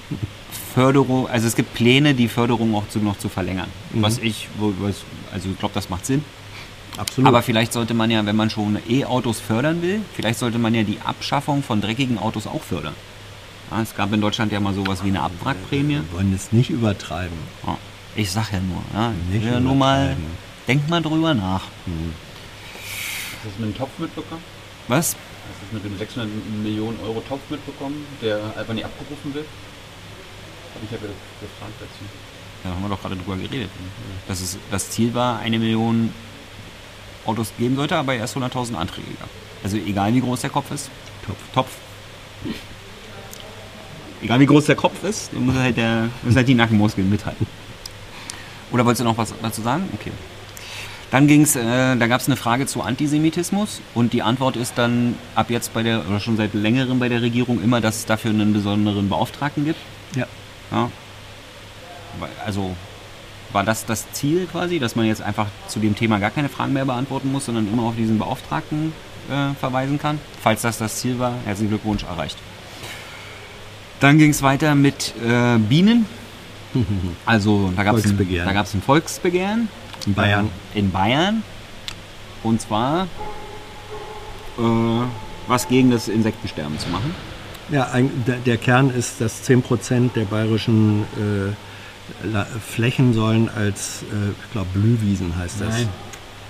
Förderung, 0.74 1.28
also 1.30 1.48
es 1.48 1.56
gibt 1.56 1.74
Pläne, 1.74 2.14
die 2.14 2.28
Förderung 2.28 2.76
auch 2.76 2.88
zu, 2.90 3.00
noch 3.00 3.18
zu 3.18 3.30
verlängern. 3.30 3.68
Was 3.94 4.18
ich, 4.18 4.50
wo- 4.58 4.74
was, 4.80 5.04
also 5.34 5.50
ich 5.50 5.58
glaube, 5.60 5.74
das 5.74 5.90
macht 5.90 6.06
Sinn. 6.06 6.24
Absolut. 6.98 7.28
Aber 7.28 7.42
vielleicht 7.42 7.72
sollte 7.74 7.94
man 7.94 8.10
ja, 8.12 8.26
wenn 8.26 8.36
man 8.36 8.50
schon 8.50 8.78
E-Autos 8.90 9.40
fördern 9.40 9.82
will, 9.82 10.02
vielleicht 10.14 10.40
sollte 10.40 10.58
man 10.60 10.74
ja 10.74 10.84
die 10.84 10.98
Abschaffung 11.04 11.62
von 11.64 11.82
dreckigen 11.82 12.18
Autos 12.18 12.48
auch 12.48 12.62
fördern. 12.64 12.94
Ja, 13.72 13.82
es 13.82 13.96
gab 13.96 14.12
in 14.14 14.22
Deutschland 14.22 14.52
ja 14.52 14.60
mal 14.60 14.74
sowas 14.74 15.04
wie 15.04 15.10
eine 15.10 15.22
Abwrackprämie. 15.22 15.96
wir 15.96 16.14
wollen 16.14 16.34
es 16.34 16.52
nicht 16.52 16.70
übertreiben. 16.70 17.38
Ja, 17.66 17.78
ich 18.16 18.32
sag 18.32 18.52
ja 18.54 18.60
nur, 18.60 18.82
ja, 18.94 19.12
Nicht 19.32 19.46
ja, 19.46 19.60
nur 19.60 19.76
mal, 19.76 20.16
denkt 20.68 20.90
mal 20.90 21.02
drüber 21.02 21.34
nach. 21.34 21.62
Hast 21.64 23.44
du 23.44 23.50
das 23.50 23.60
mit 23.60 23.70
dem 23.76 23.78
Topf 23.78 23.92
mitbekommen? 23.98 24.42
Was? 24.88 25.16
Hast 25.50 25.62
du 25.62 25.66
das 25.66 25.84
mit 25.84 25.84
dem 25.92 25.98
600 25.98 26.30
Millionen 26.64 27.00
Euro 27.04 27.22
Topf 27.28 27.42
mitbekommen, 27.50 28.06
der 28.22 28.38
einfach 28.58 28.74
nicht 28.74 28.86
abgerufen 28.86 29.34
wird? 29.34 29.46
Habe 30.76 30.86
ich 30.86 30.92
ja 30.92 30.98
ge- 30.98 31.10
gefragt 31.42 31.74
dazu. 31.80 32.04
Da 32.64 32.70
haben 32.72 32.82
wir 32.82 32.90
doch 32.90 33.02
gerade 33.02 33.16
drüber 33.16 33.38
geredet. 33.38 33.70
Dass 34.28 34.42
es 34.42 34.58
das 34.72 34.90
Ziel 34.90 35.14
war, 35.14 35.40
eine 35.40 35.60
Million 35.60 36.12
Autos 37.26 37.52
geben 37.58 37.76
sollte, 37.76 37.96
aber 37.96 38.16
erst 38.16 38.36
100.000 38.36 38.76
Anträge 38.76 39.08
gab. 39.20 39.30
Also 39.64 39.78
egal 39.78 40.14
wie 40.14 40.22
groß 40.22 40.42
der 40.42 40.50
Kopf 40.50 40.72
ist. 40.72 40.90
Topf. 41.26 41.38
Topf. 41.54 41.70
Egal 44.22 44.40
wie 44.40 44.46
groß 44.46 44.66
der 44.66 44.76
Kopf 44.76 45.04
ist, 45.04 45.32
dann 45.34 45.46
muss 45.46 45.56
halt, 45.56 45.78
der, 45.78 46.10
muss 46.24 46.36
halt 46.36 46.48
die 46.48 46.54
Nackenmuskeln 46.56 47.10
mithalten. 47.10 47.46
Oder 48.72 48.86
wolltest 48.86 49.02
du 49.02 49.06
noch 49.06 49.18
was 49.18 49.34
dazu 49.42 49.62
sagen? 49.62 49.88
Okay. 49.94 50.12
Dann 51.12 51.28
ging's, 51.28 51.56
äh, 51.56 51.96
da 51.96 52.08
gab 52.08 52.22
es 52.22 52.28
eine 52.28 52.36
Frage 52.36 52.66
zu 52.66 52.82
Antisemitismus 52.82 53.82
und 53.94 54.14
die 54.14 54.22
Antwort 54.22 54.56
ist 54.56 54.78
dann 54.78 55.16
ab 55.36 55.50
jetzt 55.50 55.74
bei 55.74 55.84
der, 55.84 56.08
oder 56.08 56.20
schon 56.20 56.36
seit 56.36 56.54
längerem 56.54 57.00
bei 57.00 57.10
der 57.10 57.22
Regierung 57.22 57.62
immer, 57.62 57.80
dass 57.80 57.98
es 57.98 58.06
dafür 58.06 58.32
einen 58.32 58.54
besonderen 58.54 59.08
Beauftragten 59.08 59.66
gibt. 59.66 59.80
Ja. 60.16 60.26
Ja. 60.72 60.90
Also 62.46 62.76
war 63.54 63.64
das 63.64 63.86
das 63.86 64.12
Ziel 64.12 64.48
quasi, 64.52 64.80
dass 64.80 64.96
man 64.96 65.06
jetzt 65.06 65.22
einfach 65.22 65.48
zu 65.68 65.80
dem 65.80 65.96
Thema 65.96 66.20
gar 66.20 66.32
keine 66.32 66.50
Fragen 66.50 66.74
mehr 66.74 66.86
beantworten 66.86 67.32
muss, 67.32 67.46
sondern 67.46 67.68
immer 67.72 67.84
auf 67.84 67.96
diesen 67.96 68.18
Beauftragten 68.18 68.92
äh, 69.30 69.54
verweisen 69.60 70.00
kann? 70.00 70.20
Falls 70.42 70.62
das 70.62 70.78
das 70.78 70.98
Ziel 70.98 71.20
war, 71.20 71.36
herzlichen 71.46 71.70
Glückwunsch 71.70 72.04
erreicht. 72.04 72.38
Dann 74.00 74.18
ging 74.18 74.32
es 74.32 74.42
weiter 74.42 74.76
mit 74.76 75.14
äh, 75.26 75.58
Bienen. 75.58 76.06
Also 77.26 77.72
da 77.74 77.84
gab 77.84 77.96
es 77.96 78.06
ein, 78.06 78.18
da 78.18 78.52
ein 78.74 78.82
Volksbegehren. 78.82 79.70
In 80.06 80.14
Bayern. 80.14 80.50
Äh, 80.74 80.80
in 80.80 80.92
Bayern. 80.92 81.44
Und 82.44 82.62
zwar 82.62 83.08
äh, 84.58 85.08
was 85.48 85.68
gegen 85.68 85.92
das 85.92 86.08
Insektensterben 86.08 86.80
zu 86.80 86.90
machen. 86.90 87.14
Ja, 87.70 87.90
ein, 87.92 88.12
der, 88.28 88.38
der 88.38 88.58
Kern 88.58 88.90
ist, 88.92 89.22
dass 89.22 89.44
10% 89.48 90.14
der 90.14 90.26
bayerischen 90.26 91.04
äh, 91.04 92.44
Flächen 92.60 93.14
sollen 93.14 93.50
als, 93.50 94.04
äh, 94.04 94.32
ich 94.32 94.52
glaube, 94.52 94.68
Blühwiesen 94.74 95.36
heißt 95.38 95.62
das. 95.62 95.70
Nein. 95.70 95.90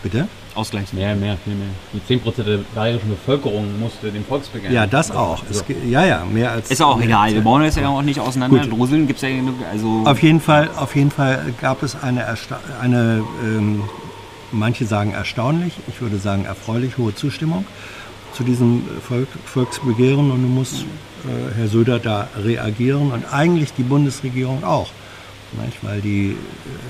Bitte? 0.06 0.28
Ausgleich. 0.54 0.94
Mehr, 0.94 1.16
mehr, 1.16 1.36
viel 1.44 1.56
mehr. 1.56 1.68
Die 1.94 2.14
10% 2.20 2.44
der 2.44 2.60
bayerischen 2.76 3.10
Bevölkerung 3.10 3.80
musste 3.80 4.12
dem 4.12 4.24
Volksbegehren. 4.24 4.72
Ja, 4.74 4.86
das 4.86 5.10
auch. 5.10 5.42
Es, 5.50 5.58
So. 5.58 5.64
ge- 5.64 5.78
ja, 5.90 6.06
ja, 6.06 6.24
mehr 6.32 6.52
als. 6.52 6.70
Ist 6.70 6.84
auch 6.84 7.02
egal. 7.02 7.34
Wir 7.34 7.42
brauchen 7.42 7.64
das 7.64 7.76
ja 7.76 7.88
auch 7.90 8.04
nicht 8.04 8.20
auseinanderdröseln. 8.20 9.08
Gibt's 9.08 9.24
ja 9.24 9.30
genug. 9.30 9.56
Also 9.72 10.04
Auf 10.06 10.22
jeden 10.22 10.42
Fall, 10.42 10.70
auf 10.78 10.96
jeden 10.96 11.10
Fall 11.10 11.54
gab 11.60 11.82
es 11.82 11.96
eine, 12.00 12.22
ersta 12.22 12.60
eine 12.80 13.24
ähm, 13.44 13.82
manche 14.52 14.86
sagen 14.86 15.12
erstaunlich, 15.12 15.74
ich 15.88 16.00
würde 16.02 16.20
sagen 16.20 16.46
erfreulich 16.46 17.00
hohe 17.00 17.16
Zustimmung 17.16 17.66
zu 18.34 18.44
diesem 18.44 18.84
Volk, 19.02 19.28
Volksbegehren 19.46 20.30
und 20.30 20.44
nun 20.44 20.54
muss 20.54 20.84
äh, 20.84 21.58
Herr 21.58 21.68
Söder 21.68 21.98
da 21.98 22.28
reagieren 22.38 23.12
und 23.12 23.34
eigentlich 23.34 23.74
die 23.74 23.82
Bundesregierung 23.84 24.64
auch. 24.64 24.90
Nicht? 25.64 25.84
Weil 25.84 26.02
die 26.02 26.38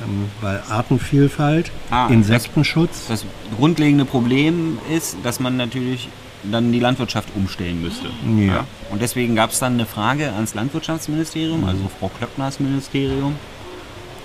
ähm, 0.03 0.29
weil 0.41 0.61
Artenvielfalt, 0.69 1.71
Ah, 1.89 2.07
Insektenschutz, 2.07 3.07
das 3.07 3.25
grundlegende 3.57 4.05
Problem 4.05 4.79
ist, 4.91 5.17
dass 5.23 5.39
man 5.39 5.57
natürlich 5.57 6.09
dann 6.43 6.71
die 6.71 6.79
Landwirtschaft 6.79 7.29
umstellen 7.35 7.81
müsste. 7.81 8.07
Ja. 8.37 8.65
Und 8.91 9.01
deswegen 9.01 9.35
gab 9.35 9.51
es 9.51 9.59
dann 9.59 9.73
eine 9.73 9.85
Frage 9.85 10.31
ans 10.33 10.53
Landwirtschaftsministerium, 10.53 11.63
also 11.63 11.89
Frau 11.99 12.09
Klöckners 12.09 12.59
Ministerium. 12.59 13.35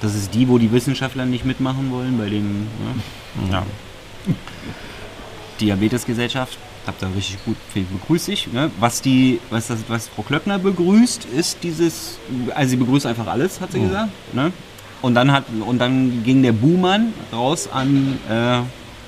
Das 0.00 0.14
ist 0.14 0.34
die, 0.34 0.48
wo 0.48 0.58
die 0.58 0.72
Wissenschaftler 0.72 1.26
nicht 1.26 1.44
mitmachen 1.44 1.90
wollen 1.90 2.18
bei 2.18 2.28
dem 2.28 2.62
ne? 2.62 3.50
ja. 3.50 3.66
Diabetesgesellschaft. 5.60 6.58
Habt 6.86 7.02
ihr 7.02 7.08
richtig 7.14 7.36
gut, 7.44 7.56
begrüße 7.74 8.32
ich. 8.32 8.52
Ne? 8.52 8.70
Was, 8.80 9.02
die, 9.02 9.38
was, 9.50 9.68
das, 9.68 9.78
was 9.88 10.08
Frau 10.08 10.22
Klöckner 10.22 10.58
begrüßt, 10.58 11.26
ist 11.26 11.58
dieses, 11.62 12.18
also 12.54 12.70
sie 12.70 12.76
begrüßt 12.76 13.06
einfach 13.06 13.26
alles, 13.26 13.60
hat 13.60 13.72
sie 13.72 13.80
gesagt. 13.80 14.08
Ne? 14.32 14.50
Und, 15.02 15.14
dann 15.14 15.30
hat, 15.30 15.44
und 15.66 15.78
dann 15.78 16.24
ging 16.24 16.42
der 16.42 16.52
Buhmann 16.52 17.12
raus 17.32 17.68
an 17.72 18.18
äh, 18.28 18.60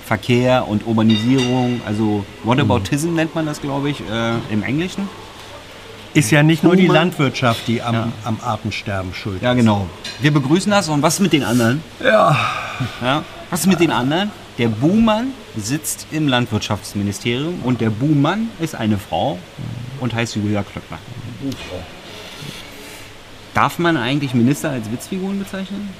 Verkehr 0.06 0.68
und 0.68 0.86
Urbanisierung, 0.86 1.80
also 1.86 2.24
Whataboutism 2.44 3.14
nennt 3.14 3.34
man 3.34 3.46
das, 3.46 3.60
glaube 3.60 3.90
ich, 3.90 4.00
äh, 4.00 4.32
im 4.52 4.62
Englischen. 4.62 5.08
ist 6.14 6.30
ja 6.30 6.42
nicht 6.42 6.62
nur 6.62 6.76
die 6.76 6.86
Landwirtschaft, 6.88 7.66
die 7.68 7.80
am, 7.82 7.94
Ja. 7.94 8.08
am 8.24 8.38
Artensterben 8.42 9.14
schuld 9.14 9.40
Ja, 9.42 9.52
ist. 9.52 9.56
genau. 9.58 9.86
Wir 10.20 10.32
begrüßen 10.32 10.70
das. 10.70 10.88
Und 10.90 11.00
was 11.02 11.20
mit 11.20 11.32
den 11.32 11.42
anderen? 11.44 11.82
Ja. 12.04 12.36
Ja. 13.00 13.22
Was 13.50 13.66
mit 13.66 13.80
den 13.80 13.90
anderen? 13.90 14.30
Der 14.58 14.68
Buhmann 14.68 15.32
sitzt 15.56 16.06
im 16.10 16.28
Landwirtschaftsministerium 16.28 17.60
und 17.64 17.80
der 17.80 17.90
Buhmann 17.90 18.50
ist 18.60 18.74
eine 18.74 18.98
Frau 18.98 19.38
und 20.00 20.14
heißt 20.14 20.36
Julia 20.36 20.62
Klöckner. 20.62 20.98
Darf 23.54 23.78
man 23.78 23.96
eigentlich 23.96 24.34
Minister 24.34 24.70
als 24.70 24.90
Witzfiguren 24.90 25.38
bezeichnen? 25.38 25.90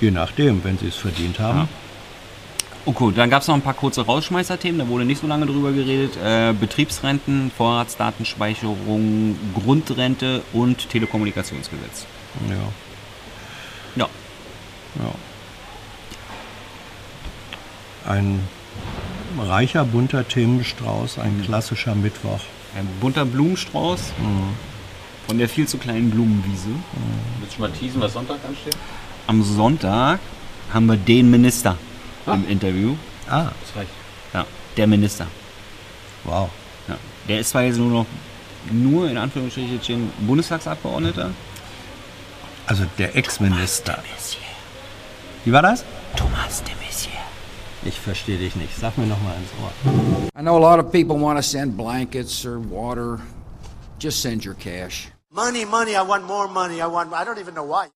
Je 0.00 0.10
nachdem, 0.10 0.62
wenn 0.64 0.76
sie 0.78 0.88
es 0.88 0.96
verdient 0.96 1.38
haben. 1.38 1.60
Ja. 1.60 1.68
Okay, 2.84 3.12
dann 3.14 3.30
gab 3.30 3.42
es 3.42 3.48
noch 3.48 3.54
ein 3.54 3.62
paar 3.62 3.74
kurze 3.74 4.04
Rausschmeißerthemen, 4.04 4.80
da 4.80 4.88
wurde 4.88 5.04
nicht 5.04 5.20
so 5.20 5.28
lange 5.28 5.46
drüber 5.46 5.70
geredet. 5.70 6.16
Äh, 6.16 6.52
Betriebsrenten, 6.52 7.52
Vorratsdatenspeicherung, 7.56 9.38
Grundrente 9.54 10.42
und 10.52 10.88
Telekommunikationsgesetz. 10.88 12.06
Ja. 12.48 12.56
Ja. 13.94 14.08
Ja. 14.96 15.14
Ein 18.06 18.40
reicher, 19.38 19.84
bunter 19.84 20.26
Themenstrauß, 20.26 21.18
ein 21.18 21.42
klassischer 21.44 21.94
Mittwoch. 21.94 22.40
Ein 22.76 22.86
bunter 23.00 23.24
Blumenstrauß 23.24 24.12
von 25.26 25.38
der 25.38 25.48
viel 25.48 25.66
zu 25.68 25.78
kleinen 25.78 26.10
Blumenwiese. 26.10 26.68
Willst 27.40 27.56
du 27.56 27.60
mal 27.62 27.70
teasen, 27.70 28.00
was 28.00 28.12
Sonntag 28.14 28.38
ansteht? 28.46 28.76
Am 29.26 29.42
Sonntag 29.42 30.18
haben 30.72 30.86
wir 30.86 30.96
den 30.96 31.30
Minister 31.30 31.76
im 32.26 32.48
Interview. 32.48 32.96
Ah, 33.28 33.50
Das 33.60 33.76
reicht. 33.76 33.90
Ja, 34.34 34.46
der 34.76 34.86
Minister. 34.86 35.26
wow. 36.24 36.48
Ja. 36.88 36.96
Der 37.28 37.40
ist 37.40 37.50
zwar 37.50 37.62
jetzt 37.62 37.76
nur 37.78 37.90
noch, 37.90 38.06
nur 38.70 39.08
in 39.08 39.16
Anführungsstrichen, 39.16 40.10
Bundestagsabgeordneter. 40.26 41.30
Also 42.66 42.84
der 42.98 43.14
Ex-Minister. 43.16 44.02
Wie 45.44 45.52
war 45.52 45.62
das? 45.62 45.84
Thomas 46.16 46.62
de. 46.64 46.81
Ich 47.84 47.98
verstehe 47.98 48.38
dich 48.38 48.54
nicht. 48.56 48.76
Sag 48.78 48.96
mir 48.96 49.06
noch 49.06 49.20
mal 49.22 49.34
ins 49.36 49.50
Ohr. 49.60 49.72
I 50.38 50.42
know 50.42 50.56
a 50.56 50.60
lot 50.60 50.78
of 50.78 50.92
people 50.92 51.18
want 51.18 51.38
to 51.38 51.42
send 51.42 51.76
blankets 51.76 52.46
or 52.46 52.60
water. 52.60 53.18
Just 53.98 54.22
send 54.22 54.44
your 54.44 54.54
cash. 54.54 55.08
Money, 55.30 55.64
money, 55.64 55.96
I 55.96 56.02
want 56.02 56.24
more 56.24 56.46
money. 56.46 56.80
I 56.80 56.86
want, 56.86 57.12
I 57.12 57.24
don't 57.24 57.38
even 57.38 57.54
know 57.54 57.64
why. 57.64 57.88